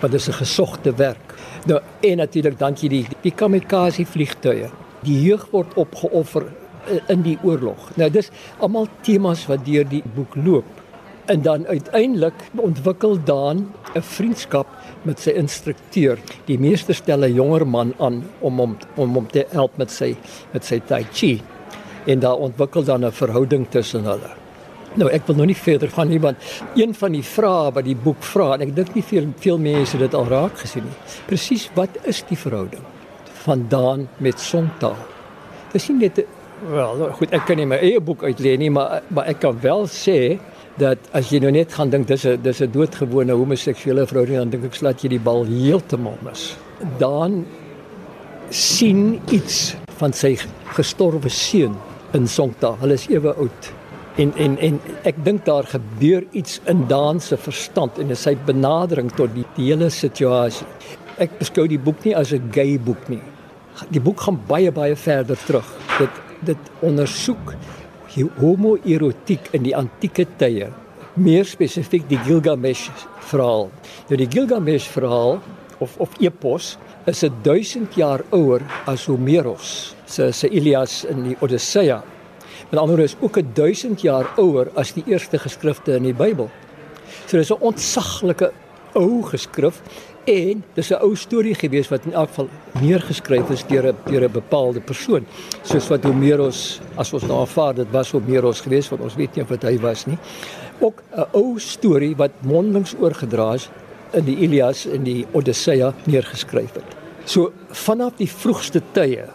Want 0.00 0.12
dit 0.12 0.20
is 0.20 0.28
'n 0.28 0.44
gesogte 0.44 0.92
werk. 0.96 1.34
Nou 1.70 1.78
en 2.00 2.16
natuurlik 2.18 2.58
dan 2.58 2.74
jy 2.74 2.88
die 2.90 3.04
die 3.22 3.34
kamikaze 3.34 4.02
vliegtuie. 4.08 4.70
Die 5.06 5.18
jeug 5.22 5.44
word 5.52 5.76
opgeoffer 5.78 6.48
in 7.12 7.22
die 7.22 7.36
oorlog. 7.46 7.90
Nou 7.98 8.08
dis 8.10 8.32
almal 8.58 8.88
temas 9.06 9.44
wat 9.50 9.62
deur 9.66 9.86
die 9.86 10.02
boek 10.16 10.34
loop. 10.34 10.66
En 11.30 11.44
dan 11.46 11.66
uiteindelik 11.66 12.34
ontwikkel 12.58 13.18
daan 13.24 13.70
'n 13.94 14.02
vriendskap 14.02 14.66
met 15.02 15.20
sy 15.20 15.30
instrukteur. 15.30 16.18
Die 16.46 16.58
meester 16.58 16.94
stel 16.94 17.24
'n 17.24 17.34
jonger 17.34 17.66
man 17.66 17.94
aan 17.98 18.24
om 18.40 18.58
hom 18.58 18.76
om 18.96 19.14
hom 19.14 19.26
te 19.26 19.46
help 19.50 19.78
met 19.78 19.90
sy 19.90 20.16
met 20.52 20.64
sy 20.64 20.80
tai 20.80 21.06
chi. 21.12 21.40
En 22.06 22.18
daar 22.18 22.36
ontwikkel 22.36 22.84
dan 22.84 23.04
'n 23.04 23.12
verhouding 23.12 23.66
tussen 23.70 24.04
hulle. 24.04 24.41
Nou 25.00 25.08
ek 25.08 25.24
wil 25.28 25.38
nou 25.40 25.46
nie 25.48 25.56
verder 25.56 25.88
gaan 25.92 26.10
nie 26.12 26.20
want 26.20 26.36
een 26.76 26.92
van 26.94 27.14
die 27.16 27.24
vrae 27.24 27.72
wat 27.72 27.86
die 27.86 27.96
boek 27.96 28.22
vra 28.28 28.52
en 28.56 28.66
ek 28.66 28.74
dink 28.76 28.94
nie 28.94 29.04
veel 29.06 29.30
veel 29.40 29.58
mense 29.62 29.98
dit 29.98 30.14
al 30.18 30.28
raak 30.28 30.58
gesien 30.60 30.84
nie. 30.84 30.98
Presies 31.30 31.68
wat 31.78 31.96
is 32.04 32.22
die 32.28 32.36
verhouding 32.36 32.84
van 33.46 33.66
Daan 33.72 34.06
met 34.22 34.40
Songtaal? 34.40 34.98
Dis 35.72 35.88
nie 35.88 36.04
net 36.04 36.22
wel 36.68 37.06
goed 37.18 37.32
ek 37.34 37.48
kan 37.48 37.58
nie 37.58 37.66
my 37.66 37.80
eie 37.82 38.00
boek 38.04 38.22
uitleen 38.22 38.60
nie 38.62 38.70
maar 38.70 39.00
maar 39.08 39.32
ek 39.32 39.40
kan 39.46 39.56
wel 39.64 39.88
sê 39.90 40.36
dat 40.80 41.10
as 41.16 41.32
jy 41.32 41.40
nou 41.42 41.50
net 41.52 41.72
gaan 41.72 41.90
dink 41.90 42.06
dis 42.08 42.24
'n 42.26 42.42
dis 42.42 42.60
'n 42.60 42.70
doodgewone 42.72 43.32
homoseksuele 43.32 44.06
verhouding 44.06 44.38
dan 44.38 44.50
dink 44.50 44.64
ek 44.64 44.74
slaat 44.74 45.02
jy 45.02 45.08
die 45.08 45.20
bal 45.20 45.44
heeltemal 45.44 46.18
mis. 46.22 46.56
Daan 46.98 47.44
sien 48.50 49.20
iets 49.30 49.74
van 49.98 50.12
sy 50.12 50.36
gestorwe 50.76 51.28
seun 51.28 51.76
in 52.12 52.26
Songtaal. 52.28 52.76
Hulle 52.80 52.94
is 52.94 53.08
ewe 53.08 53.34
oud. 53.34 53.81
En 54.16 54.32
en 54.36 54.58
en 54.58 54.80
ek 55.08 55.24
dink 55.24 55.44
daar 55.44 55.64
gebeur 55.64 56.24
iets 56.36 56.60
in 56.68 56.86
Daan 56.88 57.20
se 57.20 57.36
verstand 57.36 57.98
en 57.98 58.16
sy 58.16 58.34
benadering 58.46 59.12
tot 59.16 59.32
die, 59.34 59.46
die 59.56 59.70
hele 59.70 59.88
situasie. 59.90 60.66
Ek 61.16 61.38
beskou 61.38 61.64
die 61.68 61.80
boek 61.80 62.04
nie 62.04 62.16
as 62.16 62.32
'n 62.32 62.50
gay 62.52 62.78
boek 62.78 63.08
nie. 63.08 63.22
Die 63.88 64.00
boek 64.00 64.20
gaan 64.20 64.40
baie 64.46 64.72
baie 64.72 64.96
verder 64.96 65.36
terug. 65.46 65.68
Dit 65.98 66.10
dit 66.44 66.70
ondersoek 66.80 67.54
homoerotiek 68.40 69.48
in 69.52 69.62
die 69.62 69.76
antieke 69.76 70.26
tye 70.36 70.68
meer 71.14 71.44
spesifiek 71.44 72.08
die 72.08 72.18
Gilgamesh 72.24 72.88
verhaal. 73.28 73.70
Nou 74.08 74.16
die 74.16 74.28
Gilgamesh 74.28 74.88
verhaal 74.88 75.40
of 75.78 75.96
of 76.00 76.10
epos 76.20 76.76
is 77.06 77.22
'n 77.24 77.32
1000 77.42 77.94
jaar 77.94 78.24
ouer 78.30 78.60
as 78.86 79.06
Homeros 79.06 79.94
se 80.06 80.32
se 80.32 80.48
Ilias 80.48 81.04
in 81.04 81.22
die 81.22 81.36
Odyssea. 81.40 82.02
Met 82.70 82.80
ander 82.80 82.96
woorde 82.96 83.02
is 83.02 83.16
ook 83.20 83.36
'n 83.38 83.50
1000 83.52 84.00
jaar 84.00 84.26
ouer 84.36 84.68
as 84.74 84.92
die 84.92 85.04
eerste 85.06 85.38
geskrifte 85.38 85.94
in 85.94 86.02
die 86.02 86.14
Bybel. 86.14 86.50
So 87.26 87.36
dis 87.36 87.50
'n 87.50 87.60
ontsaglike 87.60 88.52
ou 88.94 89.22
geskrif 89.22 89.80
en 90.24 90.64
dis 90.74 90.90
'n 90.90 91.02
ou 91.02 91.16
storie 91.16 91.54
gewees 91.54 91.88
wat 91.88 92.04
in 92.04 92.12
elk 92.12 92.28
geval 92.28 92.48
neergeskryf 92.80 93.50
is 93.50 93.64
deur 93.66 93.86
'n 93.86 93.96
deur 94.04 94.24
'n 94.24 94.32
bepaalde 94.32 94.80
persoon 94.80 95.26
soos 95.62 95.88
wat 95.88 96.04
Homeros 96.04 96.80
as 96.96 97.12
ons 97.12 97.22
nou 97.22 97.40
aanvaar 97.40 97.74
dit 97.74 97.90
was 97.90 98.10
Homeros 98.10 98.60
gewees 98.60 98.88
want 98.88 99.02
ons 99.02 99.14
weet 99.14 99.34
nie 99.34 99.42
of 99.42 99.48
dit 99.48 99.62
hy 99.62 99.78
was 99.78 100.06
nie 100.06 100.18
ook 100.80 101.02
'n 101.16 101.26
ou 101.32 101.58
storie 101.58 102.16
wat 102.16 102.30
mondelings 102.40 102.94
oorgedra 103.00 103.54
is 103.54 103.68
in 104.12 104.24
die 104.24 104.36
Ilias 104.36 104.86
en 104.86 105.02
die 105.02 105.26
Odyssea 105.32 105.92
neergeskryf 106.04 106.72
het. 106.72 106.96
So 107.24 107.52
vanaf 107.68 108.16
die 108.16 108.30
vroegste 108.30 108.82
tye 108.92 109.28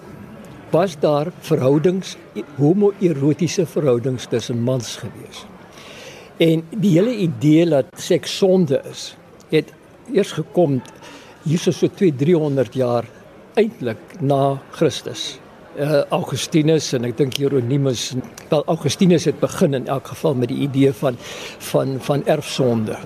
was 0.69 0.99
daar 0.99 1.31
verhoudings 1.39 2.15
homoerotiese 2.55 3.65
verhoudings 3.65 4.25
tussen 4.25 4.59
mans 4.63 4.95
gewees. 4.95 5.45
En 6.37 6.63
die 6.69 6.91
hele 6.99 7.15
idee 7.15 7.65
dat 7.69 7.85
seks 7.97 8.37
sonde 8.37 8.81
is, 8.89 9.15
het 9.49 9.73
eers 10.13 10.31
gekom 10.37 10.81
hierso 11.47 11.71
so 11.71 11.89
2-300 11.89 12.75
jaar 12.77 13.07
eintlik 13.57 14.19
na 14.19 14.59
Christus. 14.71 15.37
Uh, 15.77 16.01
Augustinus 16.09 16.89
en 16.97 17.05
ek 17.05 17.17
dink 17.19 17.35
Hieronymus 17.37 18.15
wel 18.49 18.63
Augustinus 18.65 19.27
het 19.29 19.37
begin 19.39 19.77
in 19.77 19.85
elk 19.87 20.09
geval 20.09 20.33
met 20.33 20.49
die 20.49 20.63
idee 20.65 20.93
van 20.93 21.17
van 21.69 21.97
van 22.01 22.25
erfsonde. 22.25 22.97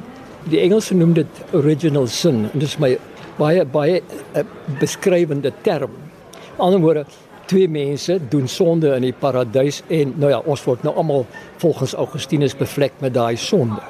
Die 0.47 0.61
Engelse 0.63 0.95
noem 0.95 1.11
dit 1.17 1.41
original 1.51 2.07
sin 2.07 2.45
en 2.47 2.55
dit 2.55 2.69
is 2.69 2.77
my 2.79 2.93
baie 3.37 3.65
baie 3.67 3.99
uh, 3.99 4.45
beskrywende 4.79 5.51
term. 5.67 5.91
Aan 5.91 6.55
die 6.55 6.63
ander 6.69 6.81
woorde 6.85 7.05
twee 7.51 7.67
mense 7.67 8.15
doen 8.31 8.47
sonde 8.47 8.93
in 8.95 9.09
die 9.09 9.15
paradys 9.15 9.81
en 9.91 10.13
nou 10.21 10.31
ja 10.31 10.39
ons 10.47 10.63
word 10.63 10.85
nou 10.87 10.93
almal 10.95 11.25
volgens 11.63 11.97
Augustinus 11.99 12.55
bevlek 12.55 12.95
met 13.03 13.13
daai 13.17 13.35
sonde. 13.35 13.81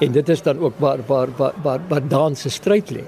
En 0.00 0.12
dit 0.12 0.28
is 0.32 0.42
dan 0.42 0.58
ook 0.64 0.80
waar 0.80 1.04
waar 1.06 1.32
waar 1.36 1.54
waar, 1.62 1.80
waar 1.88 2.08
dans 2.08 2.40
se 2.40 2.50
stryd 2.50 2.90
lê 2.96 3.04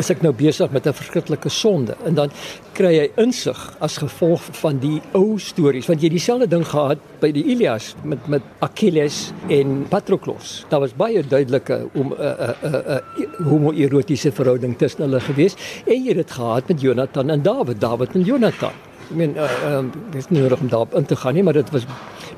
is 0.00 0.10
ek 0.12 0.22
nou 0.22 0.32
besig 0.36 0.70
met 0.70 0.86
'n 0.86 0.92
verskriklike 0.92 1.48
sonde 1.48 1.96
en 2.04 2.14
dan 2.14 2.30
kry 2.72 2.92
jy 2.94 3.10
insig 3.16 3.58
as 3.80 3.96
gevolg 3.98 4.42
van 4.62 4.78
die 4.78 5.00
ou 5.12 5.38
stories 5.38 5.86
want 5.86 6.02
jy 6.02 6.08
dieselfde 6.08 6.48
ding 6.48 6.64
gehad 6.64 6.98
by 7.20 7.32
die 7.32 7.44
Ilias 7.44 7.94
met 8.04 8.28
met 8.28 8.42
Achilles 8.60 9.32
en 9.48 9.86
Patroklos. 9.88 10.64
Daar 10.68 10.80
was 10.80 10.94
baie 10.94 11.22
duidelike 11.22 11.88
om 11.94 12.12
'n 12.12 12.20
'n 12.20 12.54
'n 12.62 13.00
'n 13.18 13.44
homoerotiese 13.44 14.32
verhouding 14.32 14.78
tussen 14.78 15.02
hulle 15.02 15.20
gewees 15.20 15.56
en 15.86 16.02
jy 16.02 16.08
het 16.08 16.16
dit 16.16 16.30
gehad 16.30 16.68
met 16.68 16.80
Jonathan 16.80 17.30
en 17.30 17.42
Dawid, 17.42 17.80
Dawid 17.80 18.14
en 18.14 18.22
Jonathan. 18.22 18.72
Ek 19.10 19.16
meen 19.16 19.36
uh 19.36 19.76
um, 19.76 19.92
dis 20.10 20.28
nie 20.28 20.40
nodig 20.40 20.60
om 20.60 20.68
daarop 20.68 20.94
in 20.94 21.04
te 21.04 21.16
gaan 21.16 21.34
nie, 21.34 21.42
maar 21.42 21.52
dit 21.52 21.70
was 21.70 21.86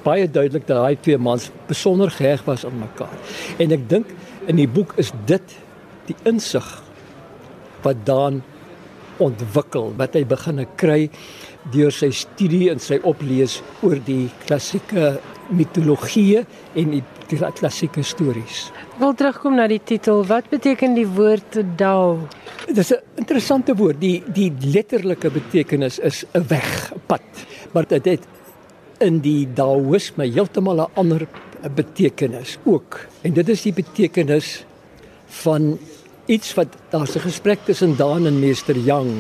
baie 0.03 0.31
duidelik 0.31 0.67
dat 0.67 0.77
daai 0.77 0.97
twee 1.01 1.19
mans 1.19 1.51
besonder 1.67 2.11
geheg 2.11 2.45
was 2.45 2.65
aan 2.65 2.79
mekaar. 2.79 3.19
En 3.59 3.73
ek 3.73 3.89
dink 3.89 4.07
in 4.47 4.57
die 4.57 4.69
boek 4.69 4.95
is 4.97 5.13
dit 5.27 5.59
die 6.07 6.17
insig 6.23 6.83
wat 7.83 8.07
dan 8.07 8.43
ontwikkel 9.23 9.93
wat 9.99 10.17
hy 10.17 10.25
begin 10.29 10.65
kry 10.81 11.11
deur 11.73 11.93
sy 11.95 12.11
studie 12.11 12.71
en 12.73 12.81
sy 12.83 12.99
oplees 13.07 13.61
oor 13.83 14.01
die 14.07 14.27
klassieke 14.47 15.19
mitologie 15.53 16.43
en 16.79 16.95
die, 16.95 17.03
die 17.31 17.39
klassieke 17.59 18.03
stories. 18.07 18.71
Ek 18.95 19.01
wil 19.03 19.15
terugkom 19.19 19.57
na 19.59 19.67
die 19.71 19.81
titel. 19.85 20.23
Wat 20.29 20.49
beteken 20.51 20.97
die 20.97 21.07
woord 21.07 21.61
Dao? 21.79 22.29
Dit 22.67 22.79
is 22.79 22.93
'n 22.93 23.03
interessante 23.17 23.75
woord. 23.77 24.01
Die 24.01 24.23
die 24.27 24.51
letterlike 24.75 25.31
betekenis 25.31 25.99
is 25.99 26.25
'n 26.35 26.47
weg, 26.49 26.93
'n 26.95 27.01
pad. 27.07 27.23
Maar 27.73 27.87
dit 27.89 28.05
het 28.05 28.27
in 29.01 29.21
die 29.21 29.47
Daoïsme 29.55 30.25
heeltemal 30.25 30.81
'n 30.81 30.91
ander 30.95 31.27
betekenis 31.75 32.59
ook. 32.65 33.07
En 33.23 33.33
dit 33.33 33.49
is 33.49 33.63
die 33.63 33.73
betekenis 33.73 34.65
van 35.27 35.79
iets 36.27 36.55
wat 36.55 36.69
daar's 36.91 37.17
'n 37.17 37.21
gesprek 37.21 37.59
tussen 37.65 37.97
Daan 37.97 38.27
en 38.27 38.39
Meester 38.39 38.77
Yang 38.77 39.11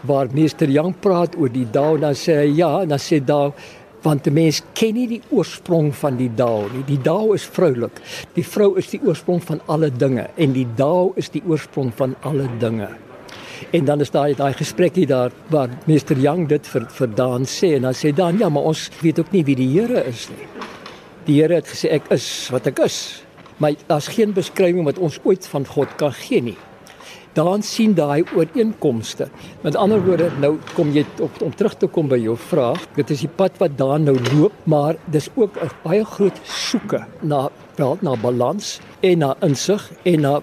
waar 0.00 0.26
Meester 0.32 0.68
Yang 0.68 0.94
praat 1.00 1.36
oor 1.36 1.52
die 1.52 1.66
Dao 1.70 1.96
dan 1.98 2.14
sê 2.14 2.32
hy 2.44 2.56
ja 2.56 2.84
dan 2.84 2.98
sê 2.98 3.24
Dao 3.24 3.52
want 4.02 4.24
die 4.24 4.32
mens 4.32 4.62
ken 4.72 4.94
nie 4.94 5.06
die 5.06 5.22
oorsprong 5.30 5.94
van 5.94 6.16
die 6.16 6.30
Dao 6.34 6.68
nie. 6.72 6.84
Die 6.86 7.00
Dao 7.02 7.32
is 7.32 7.44
vroulik. 7.44 8.00
Die 8.34 8.44
vrou 8.44 8.76
is 8.78 8.88
die 8.88 9.00
oorsprong 9.02 9.42
van 9.42 9.60
alle 9.66 9.90
dinge 9.90 10.28
en 10.36 10.52
die 10.52 10.66
Dao 10.76 11.12
is 11.16 11.28
die 11.28 11.42
oorsprong 11.46 11.92
van 11.96 12.14
alle 12.20 12.48
dinge. 12.58 12.88
En 13.72 13.84
dan 13.84 14.00
is 14.00 14.10
daai 14.10 14.34
daai 14.34 14.52
gesprekkie 14.54 15.06
daar 15.06 15.32
waar 15.48 15.68
Meester 15.86 16.16
Yang 16.16 16.48
dit 16.48 16.66
vir 16.66 16.86
vir 16.88 17.08
Daan 17.08 17.44
sê 17.44 17.74
en 17.76 17.82
dan 17.82 17.94
sê 17.94 18.14
Daan 18.14 18.38
ja 18.38 18.48
maar 18.48 18.62
ons 18.62 18.90
weet 19.02 19.18
ook 19.18 19.32
nie 19.32 19.44
wie 19.44 19.56
die 19.56 19.68
Here 19.80 20.04
is 20.04 20.28
nie. 20.28 20.48
Die 21.26 21.42
Here 21.42 21.54
het 21.54 21.66
gesê 21.66 21.90
ek 21.90 22.10
is 22.10 22.48
wat 22.50 22.66
ek 22.66 22.78
is 22.78 23.25
maar 23.56 23.74
daar's 23.86 24.08
geen 24.08 24.32
beskrywing 24.32 24.84
wat 24.84 24.98
ons 24.98 25.18
ooit 25.24 25.46
van 25.46 25.66
God 25.66 25.94
kan 25.96 26.12
gee 26.12 26.42
nie. 26.42 26.56
Dan 27.36 27.62
sien 27.62 27.92
daai 27.94 28.24
ooreenkomste. 28.34 29.28
Met 29.60 29.76
ander 29.76 30.00
woorde, 30.04 30.30
nou 30.40 30.54
kom 30.72 30.92
jy 30.94 31.04
op 31.20 31.42
om 31.44 31.52
terug 31.54 31.74
te 31.76 31.86
kom 31.86 32.08
by 32.08 32.16
jou 32.16 32.36
vraag. 32.40 32.86
Dit 32.96 33.12
is 33.12 33.26
die 33.26 33.28
pad 33.28 33.58
wat 33.60 33.76
daar 33.76 34.00
nou 34.00 34.16
loop, 34.30 34.52
maar 34.64 34.96
dis 35.12 35.28
ook 35.34 35.56
'n 35.60 35.70
baie 35.84 36.04
groot 36.04 36.38
soeke 36.44 37.04
na 37.20 37.48
wel 37.76 37.98
na 38.00 38.16
balans 38.16 38.80
en 39.00 39.18
na 39.18 39.36
insig 39.40 39.92
en 40.02 40.20
na 40.20 40.40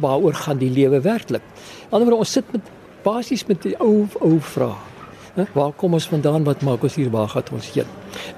waaroor 0.00 0.34
gaan 0.34 0.58
die 0.58 0.70
lewe 0.70 1.00
werklik. 1.00 1.42
Anderswoorde 1.90 2.18
ons 2.18 2.32
sit 2.32 2.52
met 2.52 2.62
basies 3.02 3.46
met 3.46 3.62
die 3.62 3.76
ou 3.80 4.06
ou 4.20 4.40
vraag. 4.40 4.82
Waar 5.52 5.72
kom 5.76 5.92
ons 5.92 6.08
vandaan? 6.08 6.44
Wat 6.44 6.62
maak 6.62 6.82
ons 6.82 6.94
hier? 6.94 7.10
Waar 7.12 7.28
gaan 7.28 7.42
ons 7.52 7.72
heen? 7.74 7.84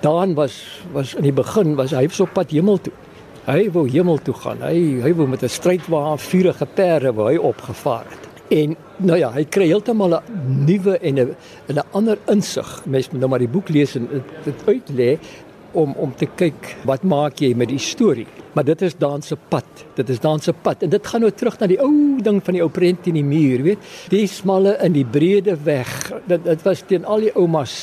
Daan 0.00 0.34
was 0.34 0.82
was 0.92 1.14
in 1.14 1.22
die 1.22 1.32
begin 1.32 1.76
was 1.78 1.94
hy 1.94 2.08
op 2.18 2.32
pad 2.34 2.50
hemel 2.50 2.80
toe. 2.82 2.92
Hy 3.48 3.70
wou 3.72 3.86
hemel 3.88 4.18
toe 4.20 4.34
gaan. 4.36 4.60
Hy 4.60 5.00
hy 5.00 5.10
wou 5.16 5.24
met 5.24 5.42
'n 5.42 5.48
strydwa 5.48 6.18
vuurige 6.20 6.66
perde 6.66 7.12
wou 7.16 7.30
hy 7.30 7.38
opgevaar 7.38 8.04
het. 8.04 8.28
En 8.50 8.76
nou 8.96 9.18
ja, 9.18 9.30
hy 9.32 9.44
kry 9.44 9.66
heeltemal 9.66 10.20
'n 10.20 10.64
nuwe 10.66 10.98
en 10.98 11.14
'n 11.18 11.36
'n 11.72 11.82
ander 11.92 12.18
insig. 12.28 12.82
Mens 12.84 13.10
moet 13.10 13.20
nou 13.20 13.30
maar 13.30 13.38
die 13.38 13.48
boek 13.48 13.68
lees 13.68 13.94
en 13.96 14.08
dit 14.44 14.54
uitlê 14.66 15.18
om 15.72 15.94
om 15.96 16.12
te 16.16 16.26
kyk 16.26 16.74
wat 16.88 17.02
maak 17.02 17.40
jy 17.42 17.54
met 17.56 17.68
die 17.72 17.80
storie. 17.82 18.26
Maar 18.52 18.64
dit 18.64 18.82
is 18.82 18.96
dan 18.98 19.22
se 19.22 19.36
pad. 19.48 19.84
Dit 19.94 20.08
is 20.08 20.20
dan 20.20 20.40
se 20.40 20.52
pad 20.52 20.82
en 20.82 20.90
dit 20.90 21.06
gaan 21.06 21.20
nou 21.20 21.30
terug 21.30 21.58
na 21.60 21.68
die 21.70 21.78
ou 21.82 22.18
ding 22.24 22.40
van 22.44 22.56
die 22.56 22.62
ou 22.64 22.70
prent 22.72 23.06
in 23.06 23.18
die 23.18 23.24
muur, 23.24 23.62
weet? 23.62 23.88
Die 24.10 24.26
smalle 24.26 24.76
in 24.84 24.96
die 24.96 25.06
breë 25.06 25.56
weg. 25.64 25.92
Dit 26.26 26.44
dit 26.44 26.64
was 26.66 26.82
teen 26.88 27.04
al 27.04 27.26
die 27.28 27.34
oumas, 27.36 27.74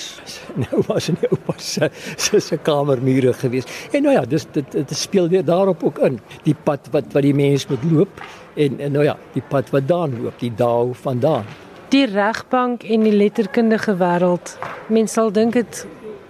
nou 0.63 0.83
was 0.87 1.09
in 1.13 1.19
die 1.21 1.29
oupas 1.31 1.73
se 1.77 1.89
se 2.17 2.39
se 2.39 2.57
kamermure 2.57 3.33
gewees. 3.33 3.69
En 3.91 4.03
nou 4.07 4.15
ja, 4.15 4.25
dis 4.25 4.47
dit 4.51 4.71
dit 4.71 4.95
speel 4.97 5.29
weer 5.29 5.45
daarop 5.45 5.83
ook 5.83 6.01
in. 6.09 6.19
Die 6.43 6.55
pad 6.55 6.89
wat 6.91 7.13
wat 7.13 7.23
die 7.23 7.35
mens 7.35 7.67
moet 7.71 7.85
loop 7.91 8.23
en, 8.55 8.79
en 8.79 8.91
nou 8.91 9.03
ja, 9.03 9.17
die 9.33 9.43
pad 9.49 9.69
wat 9.75 9.87
daan 9.87 10.15
loop, 10.21 10.39
die 10.39 10.53
daal 10.55 10.93
vandaan. 10.93 11.45
Die 11.93 12.05
regbank 12.09 12.83
en 12.83 13.03
die 13.05 13.13
letterkundige 13.13 13.93
wêreld. 13.99 14.57
Mense 14.89 15.19
sal 15.19 15.31
dink 15.31 15.53
dit 15.53 15.85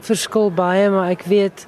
verskil 0.06 0.52
baie, 0.56 0.90
maar 0.94 1.12
ek 1.16 1.26
weet 1.30 1.66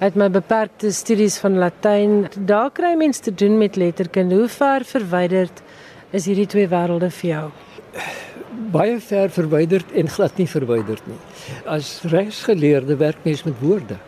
uit 0.00 0.16
my 0.16 0.30
beperkte 0.32 0.92
studies 0.96 1.36
van 1.42 1.58
Latyn, 1.60 2.24
daar 2.48 2.70
kry 2.72 2.94
mense 2.96 3.20
te 3.26 3.34
doen 3.34 3.58
met 3.60 3.76
letterkunde. 3.76 4.38
Hoe 4.40 4.48
ver 4.48 4.86
verwyderd 4.88 5.62
is 6.16 6.28
hierdie 6.30 6.48
twee 6.48 6.68
wêrelde 6.70 7.10
vir 7.20 7.28
jou? 7.30 7.44
Baie 8.72 8.96
ver 9.04 9.32
verwyderd 9.34 9.92
en 9.92 10.08
glad 10.08 10.38
nie 10.40 10.48
verwyderd 10.48 11.04
nie. 11.10 11.18
As 11.68 11.98
regsgeleerde 12.08 12.96
werk 12.96 13.20
mens 13.28 13.44
met 13.44 13.60
woorde. 13.60 13.98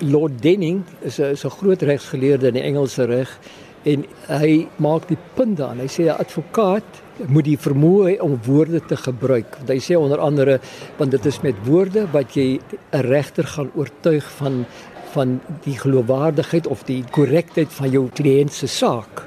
Lord 0.00 0.42
Denning 0.42 0.84
is 1.00 1.20
'n 1.20 1.56
groot 1.58 1.82
regsgeleerde 1.82 2.48
in 2.48 2.54
die 2.54 2.62
Engelse 2.62 3.04
reg 3.04 3.38
en 3.86 4.04
hy 4.26 4.66
maak 4.82 5.06
die 5.08 5.18
punt 5.36 5.58
dan. 5.60 5.78
Hy 5.78 5.88
sê 5.88 6.06
'n 6.06 6.18
advokaat 6.18 7.02
moet 7.28 7.44
die 7.44 7.58
vermoë 7.58 8.18
om 8.20 8.38
woorde 8.44 8.80
te 8.80 8.96
gebruik. 8.96 9.56
Want 9.58 9.68
hy 9.68 9.80
sê 9.80 9.96
onder 9.96 10.18
andere 10.18 10.60
want 10.98 11.10
dit 11.10 11.26
is 11.26 11.40
met 11.40 11.54
woorde 11.64 12.06
wat 12.12 12.34
jy 12.34 12.60
'n 12.92 13.00
regter 13.00 13.46
gaan 13.46 13.70
oortuig 13.74 14.24
van 14.38 14.66
van 15.14 15.40
die 15.64 15.78
geloofwaardigheid 15.78 16.66
of 16.66 16.84
die 16.84 17.04
korrektheid 17.10 17.72
van 17.72 17.90
jou 17.90 18.08
kliënt 18.12 18.52
se 18.52 18.66
saak. 18.66 19.24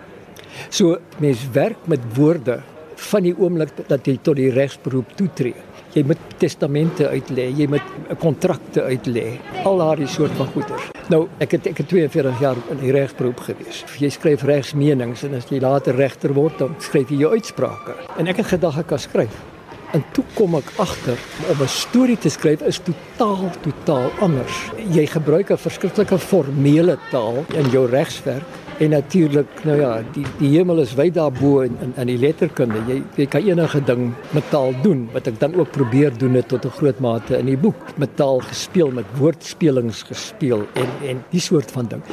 So 0.70 1.00
mens 1.18 1.50
werk 1.52 1.88
met 1.88 2.00
woorde 2.16 2.60
van 2.96 3.24
die 3.24 3.36
oomblik 3.38 3.72
dat 3.88 4.06
jy 4.06 4.18
tot 4.22 4.36
die 4.36 4.52
regsberoep 4.52 5.16
toetree. 5.16 5.69
Jy 6.00 6.06
moet 6.08 6.22
testamente 6.40 7.10
uitlê, 7.12 7.50
jy 7.60 7.66
moet 7.68 8.16
kontrakte 8.22 8.86
uitlê, 8.88 9.34
al 9.68 9.82
daardie 9.82 10.08
soort 10.08 10.32
van 10.40 10.48
goeder. 10.54 10.86
Nou, 11.12 11.26
ek 11.44 11.58
het 11.58 11.68
ek 11.74 11.82
het 11.82 11.92
42 11.92 12.40
jaar 12.40 12.60
in 12.72 12.80
die 12.80 12.94
regsberoep 12.96 13.44
gewees. 13.50 13.84
Jy 14.00 14.14
skryf 14.16 14.48
regsmenings 14.48 15.26
en 15.28 15.36
as 15.42 15.52
jy 15.52 15.60
later 15.60 15.98
regter 16.00 16.32
word, 16.38 16.56
dan 16.62 16.80
skryf 16.80 17.12
jy 17.12 17.26
jou 17.26 17.34
uitsprake. 17.36 17.98
En 18.16 18.32
ek 18.32 18.46
het 18.46 18.54
gedag 18.54 18.80
ek 18.86 18.94
kan 18.94 19.02
skryf. 19.10 19.42
En 19.90 20.04
toe 20.14 20.24
kom 20.38 20.54
ek 20.54 20.68
agter 20.78 21.18
om 21.50 21.62
'n 21.62 21.68
storie 21.68 22.18
te 22.18 22.30
skryf 22.30 22.62
is 22.62 22.78
totaal 22.78 23.50
totaal 23.66 24.12
anders. 24.20 24.58
Jy 24.94 25.06
gebruik 25.06 25.50
'n 25.50 25.58
verskriklike 25.58 26.18
formele 26.20 26.98
taal 27.12 27.46
in 27.54 27.70
jou 27.70 27.90
regswerk 27.90 28.46
en 28.78 28.90
natuurlik 28.90 29.64
nou 29.64 29.80
ja, 29.80 30.04
die 30.14 30.26
die 30.38 30.58
hemel 30.58 30.80
is 30.80 30.94
wyd 30.94 31.14
daarbo 31.14 31.60
in 31.60 31.78
in, 31.82 31.94
in 31.96 32.08
die 32.08 32.18
letterkunde. 32.18 32.78
Jy 32.88 33.04
jy 33.16 33.26
kan 33.26 33.42
enige 33.42 33.82
ding 33.84 34.14
met 34.32 34.50
taal 34.50 34.74
doen 34.84 35.10
wat 35.14 35.28
ek 35.28 35.40
dan 35.40 35.56
ook 35.56 35.72
probeer 35.72 36.18
doen 36.18 36.34
het 36.34 36.48
tot 36.48 36.66
'n 36.66 36.78
groot 36.78 37.00
mate 37.00 37.38
in 37.38 37.46
die 37.46 37.58
boek. 37.58 37.98
Met 37.98 38.16
taal 38.16 38.40
gespeel, 38.40 38.92
met 38.92 39.06
woordspelings 39.18 40.04
gespeel 40.04 40.68
en 40.74 40.90
en 41.08 41.24
die 41.30 41.42
soort 41.42 41.72
van 41.72 41.88
ding. 41.88 42.04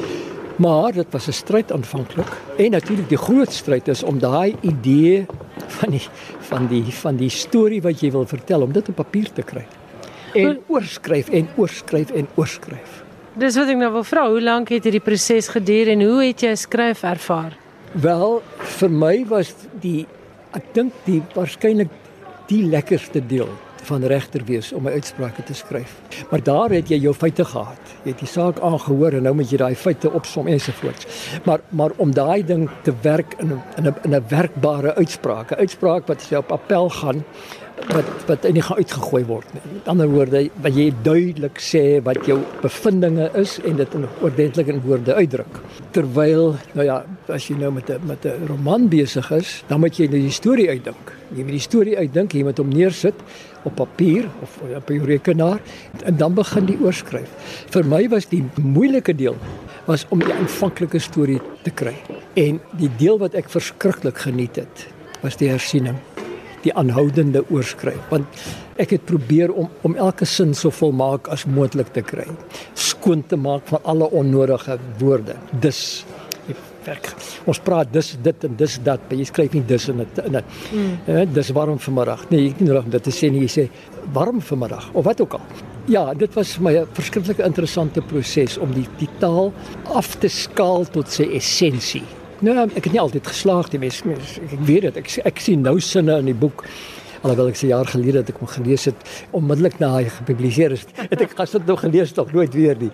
Maar 0.57 0.93
dit 0.93 1.07
was 1.09 1.27
'n 1.27 1.31
stryd 1.31 1.71
aanvanklik 1.71 2.31
en 2.57 2.71
natuurlik 2.71 3.09
die 3.09 3.17
groot 3.17 3.51
stryd 3.51 3.87
is 3.87 4.03
om 4.03 4.19
daai 4.19 4.55
idee 4.61 5.25
van 5.67 5.89
die 5.89 6.07
van 6.39 6.67
die 6.67 6.83
van 6.83 7.15
die 7.15 7.29
storie 7.29 7.81
wat 7.81 7.99
jy 7.99 8.11
wil 8.11 8.25
vertel 8.25 8.61
om 8.61 8.71
dit 8.71 8.89
op 8.89 8.95
papier 8.95 9.31
te 9.33 9.41
kry. 9.41 9.65
En 10.33 10.59
oorskryf 10.67 11.29
en 11.29 11.47
oorskryf 11.55 12.11
en 12.11 12.27
oorskryf. 12.35 13.03
Dis 13.33 13.55
wat 13.55 13.67
ek 13.67 13.77
nou 13.77 13.91
wil 13.91 14.03
vra, 14.03 14.29
hoe 14.29 14.41
lank 14.41 14.69
het 14.69 14.83
hierdie 14.83 15.03
proses 15.03 15.47
geduur 15.47 15.87
en 15.87 16.01
hoe 16.01 16.23
het 16.23 16.41
jy 16.41 16.55
skryf 16.55 17.03
ervaar? 17.03 17.57
Wel, 17.91 18.41
vir 18.57 18.89
my 18.89 19.25
was 19.29 19.53
die 19.81 20.07
ek 20.51 20.73
dink 20.73 20.93
die 21.05 21.21
waarskynlik 21.35 21.89
die 22.47 22.63
lekkerste 22.63 23.21
deel 23.27 23.49
van 23.87 24.03
regter 24.03 24.43
wees 24.47 24.71
om 24.75 24.83
my 24.87 24.91
uitsprake 24.91 25.43
te 25.47 25.55
skryf. 25.57 25.95
Maar 26.31 26.43
daar 26.43 26.75
het 26.75 26.91
jy 26.91 26.99
jou 27.01 27.13
feite 27.15 27.45
gehad. 27.45 27.93
Jy 28.03 28.13
het 28.13 28.23
die 28.23 28.29
saak 28.29 28.59
aangehoor 28.59 29.17
en 29.17 29.27
nou 29.27 29.35
moet 29.39 29.51
jy 29.51 29.59
daai 29.61 29.75
feite 29.75 30.11
opsom 30.11 30.47
ensovoorts. 30.51 31.07
Maar 31.45 31.63
maar 31.69 31.95
om 31.97 32.13
daai 32.13 32.43
ding 32.45 32.69
te 32.83 32.93
werk 33.01 33.35
in 33.39 33.53
'n 33.53 33.93
in 34.03 34.15
'n 34.15 34.23
werkbare 34.29 34.95
uitspraak, 34.95 35.51
'n 35.51 35.59
uitspraak 35.59 36.07
wat 36.07 36.27
jy 36.29 36.37
op 36.37 36.51
appel 36.51 36.89
gaan 36.89 37.23
wat 37.91 38.07
wat 38.27 38.45
nie 38.51 38.61
gaan 38.63 38.79
uitgegooi 38.81 39.23
word 39.27 39.51
nie. 39.55 39.61
Met 39.77 39.89
ander 39.91 40.09
woorde, 40.11 40.41
wat 40.63 40.75
jy 40.75 40.87
duidelik 41.05 41.59
sê 41.63 41.83
wat 42.05 42.19
jou 42.27 42.39
bevindinge 42.61 43.29
is 43.39 43.57
en 43.65 43.77
dit 43.79 43.95
in 43.97 44.07
ordentlik 44.25 44.71
in 44.73 44.81
woorde 44.85 45.15
uitdruk. 45.15 45.59
Terwyl 45.95 46.55
nou 46.77 46.87
ja, 46.87 47.01
as 47.33 47.47
jy 47.47 47.57
nou 47.59 47.71
met 47.71 47.89
'n 47.89 47.99
met 48.07 48.25
'n 48.25 48.47
roman 48.47 48.89
besig 48.89 49.31
is, 49.31 49.63
dan 49.67 49.79
moet 49.79 49.97
jy 49.97 50.07
nou 50.07 50.19
die 50.19 50.31
storie 50.31 50.69
uitdink. 50.69 51.13
Jy 51.35 51.43
moet 51.43 51.57
die 51.59 51.69
storie 51.69 51.97
uitdink, 51.97 52.33
jy 52.33 52.43
moet 52.43 52.57
hom 52.57 52.69
neersit 52.69 53.15
op 53.63 53.75
papier 53.75 54.29
of 54.41 54.59
op 54.75 54.89
jou 54.89 55.05
rekenaar 55.05 55.59
en 56.05 56.17
dan 56.17 56.33
begin 56.33 56.65
die 56.65 56.77
oorskryf. 56.81 57.29
Vir 57.69 57.85
my 57.85 58.07
was 58.09 58.25
die 58.25 58.43
moeilike 58.55 59.15
deel 59.15 59.35
was 59.85 60.05
om 60.09 60.19
die 60.19 60.33
aanvanklike 60.33 60.99
storie 60.99 61.41
te 61.63 61.71
kry. 61.71 61.95
En 62.35 62.59
die 62.77 62.89
deel 62.97 63.17
wat 63.17 63.33
ek 63.33 63.49
verskriklik 63.49 64.17
geniet 64.17 64.55
het, 64.55 64.87
was 65.21 65.37
die 65.37 65.49
hersiening 65.49 65.95
die 66.67 66.75
aanhoudende 66.75 67.43
oorskryf 67.49 68.11
want 68.11 68.47
ek 68.77 68.93
het 68.97 69.07
probeer 69.09 69.53
om 69.53 69.71
om 69.87 69.95
elke 69.95 70.25
sin 70.25 70.53
so 70.53 70.69
volmaak 70.69 71.27
as 71.33 71.47
moontlik 71.49 71.89
te 71.95 72.03
kry. 72.05 72.27
Skoon 72.77 73.23
te 73.27 73.39
maak 73.39 73.65
van 73.71 73.83
alle 73.83 74.09
onnodige 74.21 74.77
woorde. 74.99 75.35
Dis 75.51 76.05
werk. 76.87 77.09
Ons 77.49 77.59
praat 77.63 77.89
dis 77.93 78.13
dit 78.23 78.45
en 78.47 78.59
dis 78.59 78.75
dat 78.85 79.07
maar 79.07 79.19
jy 79.19 79.27
skryf 79.29 79.55
nie 79.57 79.63
dis 79.67 79.87
en 79.91 80.03
dit 80.03 80.21
en 80.23 80.37
dit 80.39 80.53
mm. 80.73 80.91
eh, 81.13 81.23
dis 81.37 81.53
warm 81.57 81.79
vanmiddag. 81.87 82.27
Nee 82.31 82.51
ek 82.51 82.61
nie 82.61 82.69
nodig 82.69 82.87
om 82.87 82.93
dit 82.97 83.07
te 83.09 83.15
sê 83.15 83.31
nie. 83.33 83.43
Jy 83.47 83.53
sê 83.57 83.65
warm 84.15 84.41
vanmiddag 84.43 84.91
of 84.93 85.07
wat 85.07 85.23
ook 85.23 85.39
al. 85.39 85.49
Ja, 85.87 86.03
dit 86.19 86.33
was 86.35 86.53
vir 86.57 86.63
my 86.67 86.73
'n 86.81 86.87
verskriklike 86.99 87.43
interessante 87.43 88.01
proses 88.01 88.57
om 88.57 88.71
die 88.75 88.87
die 88.99 89.09
taal 89.19 89.53
af 89.95 90.15
te 90.19 90.27
skaal 90.27 90.85
tot 90.85 91.11
sy 91.11 91.29
essensie. 91.39 92.03
Nou, 92.45 92.67
ek 92.69 92.85
het 92.85 92.93
nie 92.93 93.01
altyd 93.01 93.27
geslaag 93.27 93.71
nie, 93.73 93.79
mens. 93.81 94.03
Ek 94.05 94.59
weet 94.67 94.85
dit. 94.89 94.97
Ek 95.01 95.09
ek 95.31 95.39
sien 95.41 95.63
nou 95.65 95.79
sinne 95.81 96.19
in 96.21 96.29
die 96.29 96.37
boek. 96.37 96.63
Alhoewel 97.25 97.49
ek 97.49 97.57
se 97.57 97.69
jaar 97.71 97.87
gelede 97.89 98.21
het 98.21 98.29
ek 98.29 98.37
hom 98.43 98.49
gelees 98.51 98.85
het, 98.85 99.07
onmiddellik 99.35 99.79
na 99.81 99.89
hy 99.95 100.03
gepubliseer 100.19 100.75
is, 100.75 100.83
het 101.11 101.23
ek 101.25 101.33
gas 101.39 101.55
dit 101.55 101.65
nog 101.65 101.81
gelees 101.81 102.13
tog 102.13 102.29
nooit 102.35 102.53
weer 102.53 102.77
nie. 102.77 102.91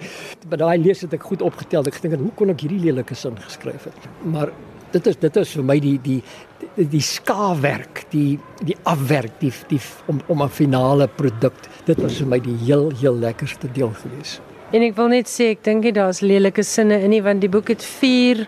Maar 0.47 0.61
daai 0.61 0.85
lees 0.85 1.03
het 1.03 1.17
ek 1.17 1.27
goed 1.27 1.43
opgetel. 1.43 1.83
Ek 1.91 1.99
gedink, 1.99 2.23
hoe 2.23 2.31
kon 2.39 2.53
ek 2.53 2.63
hierdie 2.63 2.79
lelike 2.85 3.17
sin 3.19 3.35
geskryf 3.41 3.89
het? 3.91 4.07
Maar 4.23 4.53
dit 4.95 5.11
is 5.11 5.19
dit 5.19 5.41
is 5.43 5.53
vir 5.57 5.67
my 5.67 5.77
die 5.83 5.97
die 6.07 6.17
die, 6.63 6.87
die 6.95 7.03
skaafwerk, 7.03 8.05
die 8.15 8.39
die 8.63 8.79
afwerk, 8.87 9.35
die 9.43 9.51
die 9.73 9.81
om 10.07 10.23
om 10.31 10.47
'n 10.47 10.55
finale 10.55 11.09
produk. 11.19 11.59
Dit 11.85 11.99
was 11.99 12.23
vir 12.23 12.31
my 12.31 12.39
die 12.39 12.57
heel 12.63 12.91
heel 13.01 13.19
lekkerste 13.27 13.67
deel 13.75 13.91
geweest. 13.91 14.52
En 14.73 14.81
ek 14.81 14.95
wil 14.97 15.11
net 15.11 15.29
sê 15.29 15.51
ek 15.53 15.59
dink 15.61 15.83
dit 15.85 15.93
daar's 15.93 16.23
lelike 16.25 16.63
sinne 16.65 16.95
in 17.05 17.11
nie 17.13 17.21
want 17.21 17.43
die 17.43 17.49
boek 17.51 17.67
het 17.69 17.83
4 17.85 18.39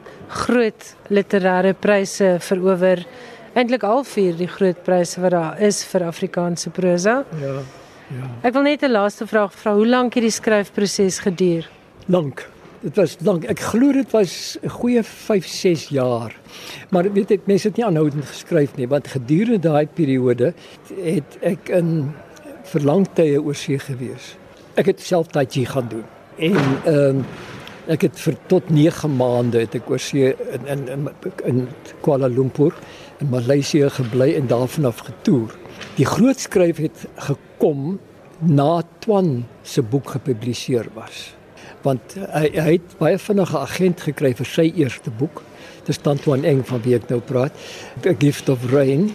groot 0.41 0.87
literêre 1.13 1.75
pryse 1.77 2.31
verower. 2.41 3.03
Eintlik 3.53 3.85
al 3.85 4.01
4 4.09 4.39
die 4.39 4.49
groot 4.49 4.79
pryse 4.87 5.21
wat 5.21 5.35
daar 5.35 5.61
is 5.61 5.83
vir 5.85 6.07
Afrikaanse 6.07 6.71
prosa. 6.73 7.19
Ja. 7.41 7.59
Ja. 8.09 8.29
Ek 8.41 8.53
wil 8.57 8.65
net 8.65 8.81
'n 8.81 8.91
laaste 8.91 9.27
vraag 9.27 9.53
vra. 9.53 9.75
Hoe 9.75 9.85
lank 9.85 10.13
het 10.17 10.23
die 10.23 10.31
skryfproses 10.31 11.19
geduur? 11.19 11.69
Lank. 12.07 12.49
Dit 12.81 12.95
was 12.95 13.17
lank. 13.21 13.45
Ek 13.45 13.59
glo 13.59 13.91
dit 13.91 14.11
was 14.11 14.57
'n 14.63 14.69
goeie 14.69 15.03
5, 15.03 15.45
6 15.45 15.87
jaar. 15.89 16.33
Maar 16.89 17.13
weet 17.13 17.31
ek 17.31 17.45
mense 17.45 17.67
het 17.67 17.77
nie 17.77 17.85
aanhoudend 17.85 18.25
geskryf 18.25 18.75
nie 18.75 18.87
want 18.87 19.07
gedurende 19.07 19.59
daai 19.69 19.87
periode 19.87 20.53
het 21.03 21.37
ek 21.41 21.69
in 21.69 22.13
verlangtye 22.63 23.41
oorsee 23.41 23.79
gewees. 23.79 24.37
Ek 24.75 24.85
het 24.85 24.99
self 24.99 25.27
tai 25.27 25.45
chi 25.45 25.65
gaan 25.65 25.87
doen. 25.87 26.14
En 26.35 26.57
ehm 26.85 27.17
um, 27.17 27.25
ek 27.85 28.01
het 28.01 28.17
vir 28.17 28.33
tot 28.49 28.69
9 28.73 29.11
maande 29.13 29.59
het 29.61 29.75
ek 29.77 29.89
oorsee 29.93 30.31
in 30.55 30.63
in 30.73 30.87
in, 30.89 31.09
in 31.45 31.59
Kuala 32.01 32.27
Lumpur 32.27 32.73
in 33.21 33.29
Maleisië 33.29 33.89
gebly 33.89 34.33
en 34.33 34.47
daarvan 34.47 34.85
af 34.89 35.03
getoer. 35.05 35.53
Die 35.95 36.05
groot 36.05 36.39
skryf 36.39 36.81
het 36.81 37.05
gekom 37.27 37.99
na 38.39 38.81
Twan 38.99 39.45
se 39.61 39.81
boek 39.81 40.09
gepubliseer 40.09 40.89
was. 40.93 41.35
Want 41.85 42.17
hy, 42.17 42.49
hy 42.57 42.71
het 42.71 42.97
baie 42.97 43.19
vinnige 43.21 43.59
agent 43.59 44.01
gekry 44.01 44.33
vir 44.35 44.49
sy 44.49 44.71
eerste 44.73 45.13
boek. 45.13 45.43
Dis 45.85 46.01
Twan 46.01 46.43
Eng 46.43 46.65
van 46.65 46.81
wie 46.81 46.97
ek 46.97 47.09
nou 47.13 47.21
praat. 47.21 47.53
A 48.05 48.15
Gift 48.17 48.49
of 48.49 48.65
Rain 48.73 49.11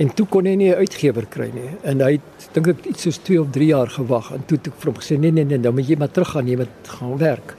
En 0.00 0.08
toe 0.16 0.24
kon 0.32 0.46
hy 0.48 0.54
nie 0.56 0.70
'n 0.72 0.80
uitgewer 0.80 1.26
kry 1.28 1.50
nie. 1.52 1.70
En 1.82 2.00
hy 2.00 2.12
het 2.12 2.48
dink 2.52 2.66
ek 2.68 2.84
iets 2.86 3.02
soos 3.02 3.18
2 3.18 3.40
of 3.40 3.50
3 3.52 3.66
jaar 3.66 3.88
gewag 3.88 4.32
en 4.32 4.44
toe 4.46 4.56
het 4.56 4.66
ek 4.66 4.78
vir 4.80 4.92
hom 4.92 5.00
gesê 5.00 5.18
nee 5.18 5.30
nee 5.30 5.44
nee, 5.44 5.60
dan 5.60 5.74
moet 5.74 5.88
jy 5.88 5.96
maar 5.96 6.10
teruggaan, 6.10 6.48
jy 6.48 6.56
moet 6.56 6.88
gaan 6.88 7.18
werk. 7.18 7.54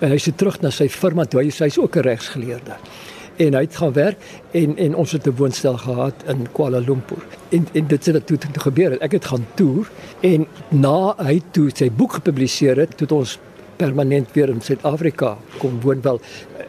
En 0.00 0.10
hy 0.10 0.18
sê 0.18 0.34
terug 0.34 0.60
na 0.60 0.70
sy 0.70 0.88
firma 0.88 1.24
toe. 1.24 1.40
Hy 1.40 1.50
hy's 1.50 1.78
ook 1.78 1.96
'n 1.96 2.02
regsgeleerde. 2.02 2.76
En 3.36 3.54
hy 3.54 3.60
het 3.60 3.76
gaan 3.76 3.92
werk 3.92 4.18
en 4.52 4.76
en 4.76 4.94
ons 4.94 5.12
het 5.12 5.26
'n 5.26 5.36
woonstel 5.36 5.78
gehad 5.78 6.14
in 6.26 6.48
Kuala 6.52 6.78
Lumpur. 6.78 7.22
En 7.50 7.66
en 7.72 7.86
dit 7.86 8.06
het 8.06 8.26
toe 8.26 8.38
toe 8.38 8.60
gebeur. 8.60 9.00
Ek 9.00 9.12
het 9.12 9.24
gaan 9.24 9.46
toer 9.54 9.90
en 10.20 10.46
na 10.68 11.14
hy 11.16 11.42
toe 11.52 11.70
sy 11.74 11.90
boek 11.90 12.12
gepubliseer 12.12 12.76
het, 12.76 13.00
het 13.00 13.12
ons 13.12 13.38
permanent 13.76 14.32
weer 14.32 14.48
in 14.48 14.60
Suid-Afrika 14.60 15.36
kom 15.58 15.80
woon 15.80 16.00
wel 16.02 16.20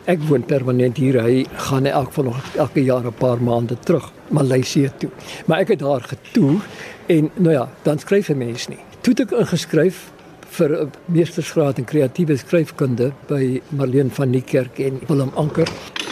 ek 0.05 0.19
woon 0.29 0.45
permanent 0.45 0.97
hier. 0.97 1.21
Hy 1.21 1.45
gaan 1.67 1.85
in 1.85 1.91
elk 1.91 2.07
geval 2.07 2.23
nog 2.23 2.55
elke 2.55 2.83
jaar 2.83 3.05
'n 3.05 3.13
paar 3.13 3.41
maande 3.41 3.77
terug 3.79 4.11
Maleisië 4.29 4.91
toe. 4.97 5.09
Maar 5.45 5.59
ek 5.59 5.67
het 5.67 5.79
daar 5.79 6.01
getoer 6.01 6.61
en 7.07 7.31
nou 7.35 7.53
ja 7.53 7.69
dan 7.83 7.99
skryf 7.99 8.29
'n 8.29 8.37
mens 8.37 8.67
nie. 8.67 8.79
Toe 9.01 9.13
ek 9.13 9.31
ingeskryf 9.31 10.11
vir 10.49 10.69
'n 10.81 10.91
meestersgraad 11.05 11.77
in 11.77 11.85
kreatiewe 11.85 12.37
skryfkunde 12.37 13.11
by 13.27 13.61
Marlene 13.69 14.09
van 14.09 14.29
Niekerk 14.29 14.79
en 14.79 14.99
Willem 15.07 15.31
Anker 15.35 15.67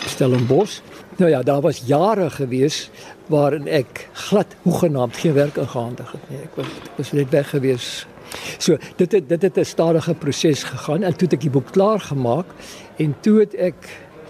Stellenbosch. 0.06 0.82
Nou 1.18 1.30
ja 1.30 1.44
daar 1.44 1.62
was 1.62 1.84
jare 1.86 2.30
gewees 2.30 2.90
waarin 3.28 3.68
ek 3.68 4.10
glad 4.14 4.56
hoegenaamd 4.62 5.18
geen 5.18 5.34
werk 5.34 5.58
ingehandig 5.58 6.12
het 6.12 6.30
nie. 6.30 6.38
Ek 6.44 6.56
was 6.56 6.66
ek 6.66 6.98
was 6.98 7.12
net 7.12 7.30
weg 7.30 7.50
gewees 7.50 8.08
So 8.58 8.78
dit 8.96 9.12
het 9.12 9.30
dit 9.30 9.42
het 9.42 9.58
'n 9.58 9.64
stadige 9.64 10.14
proses 10.14 10.64
gegaan 10.64 11.04
en 11.04 11.16
toe 11.18 11.28
het 11.28 11.34
ek 11.34 11.42
die 11.42 11.50
boek 11.50 11.72
klaar 11.72 12.00
gemaak 12.00 12.46
en 12.98 13.16
toe 13.22 13.40
het 13.40 13.54
ek 13.56 13.76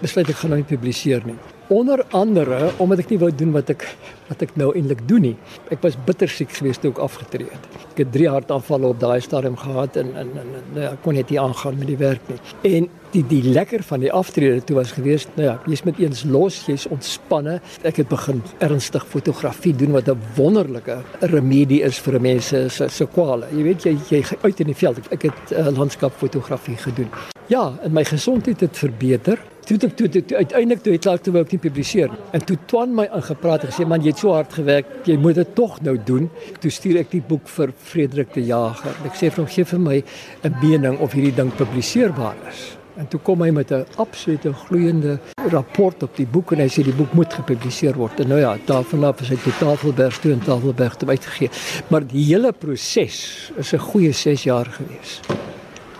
besluit 0.01 0.29
ek 0.29 0.35
gaan 0.35 0.49
nou 0.49 0.61
nie 0.61 0.77
publiseer 0.77 1.21
nie. 1.25 1.39
Onder 1.67 2.05
andere 2.15 2.71
omdat 2.77 3.01
ek 3.03 3.09
nie 3.11 3.19
wou 3.19 3.27
doen 3.35 3.51
wat 3.51 3.69
ek 3.73 3.83
wat 4.27 4.43
ek 4.43 4.53
nou 4.59 4.69
eintlik 4.75 5.01
doen 5.07 5.23
nie. 5.23 5.35
Ek 5.71 5.81
was 5.83 5.95
bitter 6.07 6.31
siek 6.31 6.51
geweest 6.55 6.81
toe 6.83 6.91
ek 6.93 7.01
afgetree 7.03 7.47
het. 7.47 7.65
Ek 7.93 8.01
het 8.03 8.13
3 8.13 8.29
hartaanvalle 8.31 8.91
op 8.91 8.99
daai 8.99 9.19
stadium 9.23 9.57
gehad 9.59 9.99
en 9.99 10.13
en, 10.15 10.31
en 10.41 10.53
nou 10.75 10.83
ja, 10.85 10.93
kon 11.03 11.15
net 11.15 11.31
nie 11.31 11.39
aangaan 11.41 11.79
met 11.79 11.91
die 11.91 11.97
werk 11.99 12.31
nie. 12.31 12.37
En 12.71 12.87
die 13.11 13.23
die 13.27 13.41
lekker 13.43 13.83
van 13.87 14.03
die 14.03 14.11
aftrede 14.11 14.63
toe 14.63 14.77
was 14.79 14.93
geweest, 14.95 15.31
nou 15.35 15.47
ja, 15.47 15.57
jy's 15.67 15.83
met 15.87 15.99
eens 15.99 16.23
los, 16.27 16.61
jy's 16.67 16.87
ontspanne. 16.91 17.57
Ek 17.87 17.99
het 18.03 18.11
begin 18.11 18.39
ernstig 18.63 19.07
fotografie 19.07 19.75
doen 19.75 19.91
wat 19.95 20.07
'n 20.07 20.19
wonderlike 20.35 21.01
remedie 21.19 21.81
is 21.83 21.99
vir 21.99 22.21
mense 22.21 22.69
se 22.69 22.89
se 22.89 23.05
kwale. 23.05 23.47
Jy 23.51 23.63
weet 23.63 23.83
jy 23.83 23.97
jy 24.09 24.23
uit 24.41 24.59
in 24.59 24.71
die 24.71 24.75
veld. 24.75 25.03
Ek 25.11 25.21
het 25.21 25.51
uh, 25.51 25.67
landskapfotografie 25.67 26.77
gedoen. 26.77 27.11
Ja, 27.47 27.73
en 27.83 27.93
my 27.93 28.03
gesondheid 28.03 28.59
het 28.59 28.77
verbeter 28.77 29.39
toe 29.67 29.77
toe 29.77 29.93
toe, 29.93 30.09
toe, 30.09 30.23
toe 30.25 30.37
uiteindelik 30.37 30.83
toe 30.83 30.93
het 30.95 31.03
klaar 31.03 31.19
toe 31.19 31.33
wou 31.35 31.43
ek 31.43 31.51
nie 31.51 31.61
publiseer 31.67 32.13
en 32.37 32.45
toe 32.47 32.57
Twan 32.71 32.95
my 32.95 33.07
ingepraat 33.19 33.67
en 33.67 33.73
gesê 33.73 33.87
man 33.87 34.05
jy 34.05 34.13
het 34.13 34.23
so 34.23 34.31
hard 34.35 34.55
gewerk 34.55 34.93
jy 35.09 35.17
moet 35.19 35.35
dit 35.41 35.53
tog 35.59 35.77
nou 35.83 35.97
doen 36.09 36.29
toe 36.63 36.71
stuur 36.71 37.01
ek 37.03 37.11
die 37.11 37.23
boek 37.33 37.51
vir 37.57 37.75
Frederik 37.91 38.33
de 38.37 38.47
Jager 38.47 38.95
ek 39.07 39.19
sê 39.19 39.31
vir 39.31 39.43
hom 39.43 39.51
gee 39.51 39.67
vir 39.67 39.85
my 39.89 40.01
'n 40.47 40.55
mening 40.63 40.99
of 40.99 41.13
hierdie 41.13 41.35
ding 41.35 41.51
publiseerbaar 41.59 42.37
is 42.51 42.77
En 42.97 43.05
toe 43.07 43.19
kom 43.21 43.41
hy 43.45 43.51
met 43.53 43.71
'n 43.71 43.85
absolute 43.95 44.53
gloeiende 44.53 45.19
rapport 45.51 46.03
op 46.03 46.15
die 46.15 46.25
boek 46.25 46.51
en 46.51 46.59
hy 46.59 46.67
sê 46.67 46.83
die 46.83 46.95
boek 46.97 47.13
moet 47.13 47.33
gepubliseer 47.33 47.93
word. 47.93 48.19
En 48.19 48.27
nou 48.27 48.39
ja, 48.39 48.57
daarvan 48.65 49.03
af 49.03 49.21
is 49.21 49.29
hy 49.29 49.35
tot 49.35 49.57
Tafelberg 49.59 50.19
toe 50.19 50.31
en 50.31 50.39
Tafelberg 50.39 50.95
toe 50.95 51.09
uitgegee. 51.09 51.49
Maar 51.87 52.07
die 52.07 52.25
hele 52.25 52.51
proses 52.51 53.51
is 53.55 53.73
'n 53.73 53.77
goeie 53.77 54.11
6 54.11 54.43
jaar 54.43 54.65
gewees. 54.65 55.21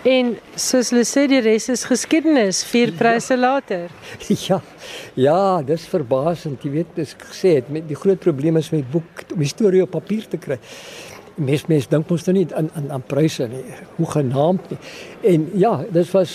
En 0.06 0.36
soos 0.54 0.92
hulle 0.92 1.04
sê 1.04 1.26
die 1.26 1.40
res 1.40 1.68
is 1.68 1.84
geskiedenis, 1.84 2.62
vier 2.64 2.92
pryse 2.92 3.34
ja. 3.34 3.40
later. 3.40 3.90
Ja. 4.48 4.60
Ja, 5.18 5.62
dis 5.62 5.86
verbasend. 5.90 6.62
Jy 6.62 6.70
weet, 6.70 6.94
dis 6.94 7.16
gesê 7.18 7.56
het 7.58 7.70
met 7.70 7.88
die 7.88 7.96
groot 7.98 8.20
probleem 8.22 8.56
is 8.56 8.70
met 8.70 8.86
boek 8.90 9.24
om 9.34 9.42
die 9.42 9.50
storie 9.50 9.82
op 9.82 9.90
papier 9.96 10.28
te 10.30 10.38
kry 10.38 10.58
mes 11.38 11.64
mes 11.70 11.86
dink 11.90 12.08
mos 12.10 12.24
nou 12.26 12.34
nie 12.36 12.46
aan 12.58 12.68
aan 12.76 12.90
aan 12.96 13.04
pryse 13.06 13.46
nie. 13.50 13.62
Hoe 13.96 14.06
genaamd 14.10 14.70
nie. 14.72 14.78
En 15.32 15.46
ja, 15.58 15.72
dit 15.90 16.10
was 16.10 16.32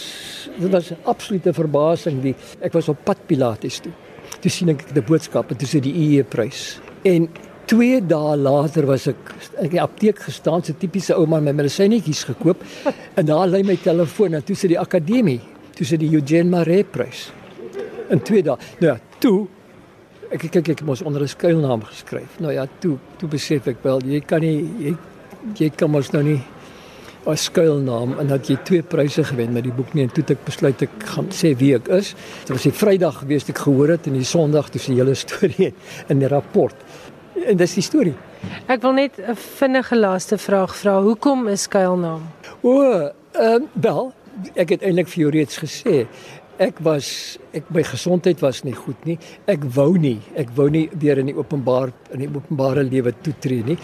dit 0.57 0.71
was 0.71 0.91
'n 0.91 0.97
absolute 1.03 1.53
verbasing 1.53 2.21
die 2.21 2.35
ek 2.61 2.73
was 2.73 2.89
op 2.89 3.03
pad 3.03 3.17
Pilates 3.27 3.79
toe. 3.79 3.91
Toe 4.39 4.51
sien 4.51 4.69
ek 4.69 4.93
die 4.93 5.01
boodskap 5.01 5.51
en 5.51 5.57
toe 5.57 5.67
sê 5.67 5.79
die 5.79 5.93
IE 5.93 6.23
prys. 6.23 6.79
En 7.03 7.29
2 7.67 8.01
dae 8.07 8.35
later 8.37 8.85
was 8.85 9.07
ek 9.07 9.33
in 9.61 9.71
die 9.75 9.81
apteek 9.81 10.19
gestaan, 10.27 10.63
so 10.63 10.75
tipiese 10.77 11.15
ouma 11.15 11.39
met 11.39 11.53
my 11.53 11.63
medisynetjies 11.63 12.25
gekoop 12.33 12.63
en 13.17 13.25
daar 13.25 13.47
lê 13.47 13.63
my 13.63 13.77
telefoon 13.81 14.39
en 14.39 14.45
toe 14.45 14.55
sê 14.57 14.71
die 14.73 14.79
akademie, 14.79 15.39
toe 15.77 15.87
sê 15.87 15.97
die 15.97 16.11
Eugene 16.11 16.49
Maree 16.49 16.83
prys. 16.83 17.29
In 18.11 18.21
2 18.21 18.43
dae. 18.43 18.57
Nou 18.81 18.91
ja, 18.91 18.97
toe 19.23 19.47
ek 20.33 20.47
kyk 20.49 20.73
ek 20.73 20.81
mos 20.85 21.03
onder 21.05 21.21
'n 21.21 21.29
skuilnaam 21.29 21.83
geskryf. 21.85 22.39
Nou 22.39 22.51
ja, 22.51 22.65
toe 22.79 22.97
toe 23.17 23.29
besef 23.29 23.67
ek 23.67 23.83
wel 23.83 24.01
jy 24.01 24.19
kan 24.19 24.41
nie 24.41 24.65
jy 24.79 24.95
jy 25.59 25.69
kan 25.69 25.91
mos 25.91 26.11
nou 26.11 26.23
nie 26.23 26.41
'n 27.25 27.37
skuilnaam 27.37 28.19
en 28.19 28.27
dat 28.27 28.47
jy 28.49 28.57
twee 28.63 28.81
pryse 28.81 29.23
gewen 29.23 29.53
met 29.53 29.63
die 29.63 29.71
boek 29.71 29.93
nie 29.93 30.03
en 30.03 30.09
toe 30.11 30.23
ek 30.27 30.43
besluit 30.43 30.81
ek 30.81 30.89
gaan 31.05 31.29
sê 31.31 31.53
wie 31.55 31.73
ek 31.75 31.87
is. 31.87 32.15
Dit 32.43 32.49
was 32.49 32.63
die 32.63 32.71
Vrydag 32.71 33.19
gewees 33.21 33.47
ek 33.47 33.61
gehoor 33.63 33.93
het 33.95 34.07
en 34.07 34.13
die 34.13 34.27
Sondag 34.27 34.69
toe 34.69 34.81
se 34.81 34.91
hele 34.91 35.15
storie 35.15 35.73
in 36.11 36.19
die 36.19 36.27
rapport. 36.27 36.75
En 37.33 37.57
dis 37.57 37.73
die 37.73 37.83
storie. 37.83 38.15
Ek 38.67 38.81
wil 38.81 38.93
net 38.93 39.17
'n 39.17 39.35
vinnige 39.35 39.95
laaste 39.95 40.37
vraag 40.37 40.75
vra. 40.75 41.01
Hoekom 41.01 41.49
'n 41.49 41.57
skuilnaam? 41.57 42.21
O, 42.61 42.81
ehm 43.31 43.61
uh, 43.61 43.67
wel, 43.73 44.13
ek 44.55 44.69
het 44.69 44.81
eintlik 44.81 45.07
vir 45.07 45.19
jou 45.21 45.29
reeds 45.31 45.57
gesê 45.57 46.07
ek 46.61 46.79
was 46.85 47.37
ek 47.55 47.69
my 47.73 47.81
gesondheid 47.85 48.41
was 48.43 48.61
nie 48.65 48.75
goed 48.77 48.99
nie. 49.07 49.15
Ek 49.49 49.63
wou 49.75 49.95
nie, 49.97 50.19
ek 50.37 50.51
wou 50.57 50.67
nie 50.69 50.85
weer 51.01 51.17
in 51.21 51.31
die 51.31 51.35
openbaar 51.37 51.91
in 52.13 52.23
die 52.23 52.29
openbare 52.29 52.83
lewe 52.85 53.13
toetree 53.25 53.65
nie. 53.65 53.77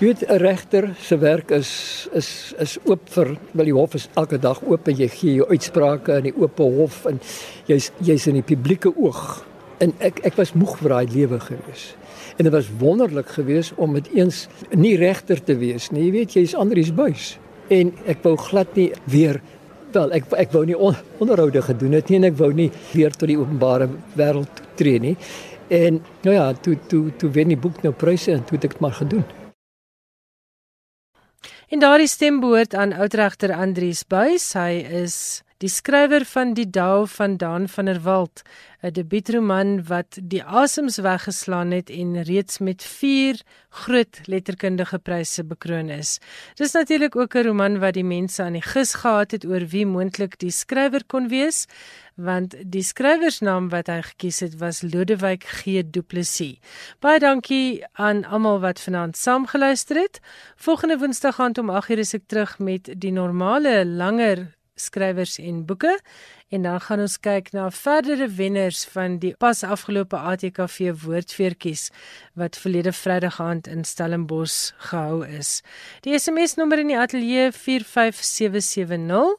Jy 0.00 0.06
weet 0.06 0.22
'n 0.28 0.38
regter 0.38 0.94
se 0.98 1.16
werk 1.18 1.50
is 1.50 2.08
is 2.12 2.54
is 2.58 2.78
oop 2.84 3.08
vir 3.08 3.38
wel 3.52 3.64
die 3.64 3.74
hof 3.74 3.94
is 3.94 4.08
elke 4.16 4.38
dag 4.38 4.62
oop 4.62 4.88
en 4.88 4.96
jy 4.96 5.08
gee 5.08 5.34
jou 5.34 5.46
uitsprake 5.48 6.16
in 6.18 6.24
die 6.24 6.36
oop 6.36 6.58
hof 6.58 7.06
en 7.06 7.20
jy's 7.66 7.92
jy's 8.00 8.26
in 8.26 8.34
die 8.34 8.42
publieke 8.54 8.92
oog. 8.96 9.44
En 9.78 9.92
ek 10.00 10.20
ek 10.24 10.36
was 10.36 10.54
moeg 10.54 10.78
vir 10.78 10.88
daai 10.88 11.06
lewe 11.06 11.40
gewees. 11.40 11.94
En 12.36 12.44
dit 12.44 12.52
was 12.52 12.68
wonderlik 12.78 13.28
geweest 13.28 13.72
om 13.74 13.92
met 13.96 14.08
eens 14.12 14.46
nie 14.70 14.96
regter 14.96 15.42
te 15.42 15.56
wees 15.56 15.90
nie. 15.90 16.04
Jy 16.04 16.10
weet 16.12 16.36
jy's 16.36 16.54
Andrius 16.54 16.92
Buys 16.94 17.36
en 17.72 17.90
ek 18.06 18.20
wou 18.22 18.36
glad 18.38 18.76
nie 18.78 18.90
weer 19.10 19.40
wel 19.94 20.12
ek 20.14 20.28
ek 20.38 20.52
wou 20.54 20.62
nie 20.68 20.76
on, 20.76 20.94
onderhoude 21.22 21.62
gedoen 21.64 21.96
het 21.96 22.10
nie 22.10 22.20
en 22.20 22.28
ek 22.28 22.36
wou 22.38 22.52
nie 22.54 22.68
weer 22.92 23.14
tot 23.14 23.30
die 23.30 23.38
openbare 23.40 23.88
wêreld 24.18 24.62
tree 24.78 25.00
nie. 25.02 25.16
En 25.72 26.02
nou 26.22 26.34
ja, 26.34 26.52
toe 26.52 26.76
toe 26.90 27.08
toe 27.18 27.30
wen 27.34 27.54
die 27.54 27.58
boek 27.58 27.82
nou 27.82 27.94
pryse 27.96 28.30
en 28.32 28.44
toe 28.44 28.58
het 28.58 28.68
ek 28.68 28.76
dit 28.76 28.84
maar 28.84 28.94
gedoen. 29.00 29.24
En 31.72 31.82
daardie 31.82 32.10
stem 32.10 32.38
behoort 32.40 32.76
aan 32.78 32.92
oudregter 32.94 33.50
Andrius 33.56 34.04
Buys. 34.06 34.52
Hy 34.54 34.84
is 35.02 35.42
die 35.64 35.70
skrywer 35.72 36.24
van 36.28 36.52
Die 36.52 36.68
Dao 36.68 37.06
van 37.08 37.36
Daan 37.40 37.68
van 37.68 37.86
der 37.88 38.02
Walt, 38.04 38.42
'n 38.82 38.92
debuutroman 38.92 39.86
wat 39.88 40.18
die 40.22 40.42
asems 40.44 40.96
weggeslaan 40.96 41.70
het 41.70 41.90
en 41.90 42.22
reeds 42.22 42.58
met 42.58 42.82
4 42.82 43.40
groot 43.70 44.20
letterkundige 44.24 44.98
pryse 44.98 45.44
bekroon 45.44 45.88
is. 45.88 46.18
Dis 46.54 46.72
natuurlik 46.72 47.16
ook 47.16 47.34
'n 47.34 47.46
roman 47.46 47.78
wat 47.78 47.94
die 47.94 48.04
mense 48.04 48.42
aan 48.42 48.52
die 48.52 48.62
gis 48.62 48.94
gehad 48.94 49.30
het 49.30 49.46
oor 49.46 49.66
wie 49.66 49.86
moontlik 49.86 50.38
die 50.38 50.50
skrywer 50.50 51.04
kon 51.06 51.28
wees, 51.28 51.66
want 52.14 52.54
die 52.64 52.82
skrywersnaam 52.82 53.68
wat 53.68 53.86
hy 53.86 54.00
gekies 54.02 54.40
het 54.40 54.58
was 54.58 54.82
Lodewyk 54.82 55.44
G 55.44 55.82
Du 55.90 56.02
Plessis. 56.02 56.58
Baie 57.00 57.18
dankie 57.18 57.84
aan 57.92 58.24
almal 58.24 58.60
wat 58.60 58.80
vanaand 58.80 59.16
saamgeluister 59.16 59.96
het. 59.96 60.20
Volgende 60.56 60.98
Woensdag 60.98 61.40
aand 61.40 61.58
om 61.58 61.70
8:00 61.70 61.98
is 61.98 62.14
ek 62.14 62.22
terug 62.26 62.58
met 62.58 62.94
die 63.00 63.12
normale 63.12 63.86
langer 63.86 64.55
skrywers 64.76 65.38
en 65.42 65.66
boeke 65.66 66.00
en 66.48 66.62
dan 66.62 66.80
gaan 66.80 67.00
ons 67.02 67.20
kyk 67.20 67.52
na 67.56 67.70
verdere 67.74 68.28
wenners 68.38 68.86
van 68.94 69.18
die 69.18 69.34
pas 69.38 69.62
afgelope 69.66 70.16
ATKV 70.16 70.92
woordfeertjies 71.02 71.90
wat 72.38 72.56
verlede 72.60 72.92
Vrydag 72.92 73.40
aand 73.42 73.66
in 73.66 73.84
Stellenbosch 73.84 74.72
gehou 74.90 75.26
is. 75.26 75.62
Die 76.06 76.18
SMS 76.18 76.54
nommer 76.54 76.78
in 76.78 76.86
die 76.92 76.98
ateljee 76.98 77.52
45770 77.52 79.34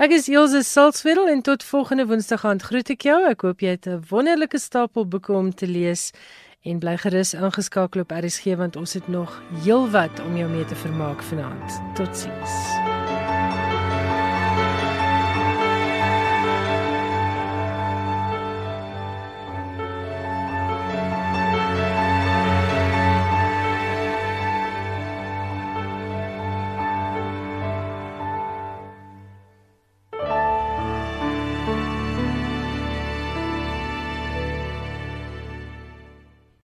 Ek 0.00 0.14
is 0.16 0.30
Elsje 0.32 0.62
Salzwetel 0.64 1.28
en 1.28 1.42
tot 1.44 1.64
volgende 1.64 2.06
Woensdag 2.08 2.44
aand 2.48 2.62
groet 2.64 2.88
ek 2.94 3.04
jou. 3.04 3.18
Ek 3.28 3.42
hoop 3.44 3.60
jy 3.60 3.76
het 3.76 3.86
'n 3.86 4.00
wonderlike 4.08 4.58
stapel 4.58 5.04
boeke 5.04 5.32
om 5.32 5.52
te 5.52 5.66
lees 5.66 6.12
en 6.62 6.78
bly 6.78 6.96
gerus 7.00 7.34
ingeskakel 7.34 8.00
op 8.00 8.10
RSG 8.10 8.56
want 8.60 8.76
ons 8.76 8.92
het 8.92 9.08
nog 9.08 9.42
heelwat 9.62 10.20
om 10.20 10.36
jou 10.36 10.50
mee 10.50 10.64
te 10.64 10.76
vermaak 10.76 11.22
vanaand. 11.22 11.80
Totsiens. 11.94 12.99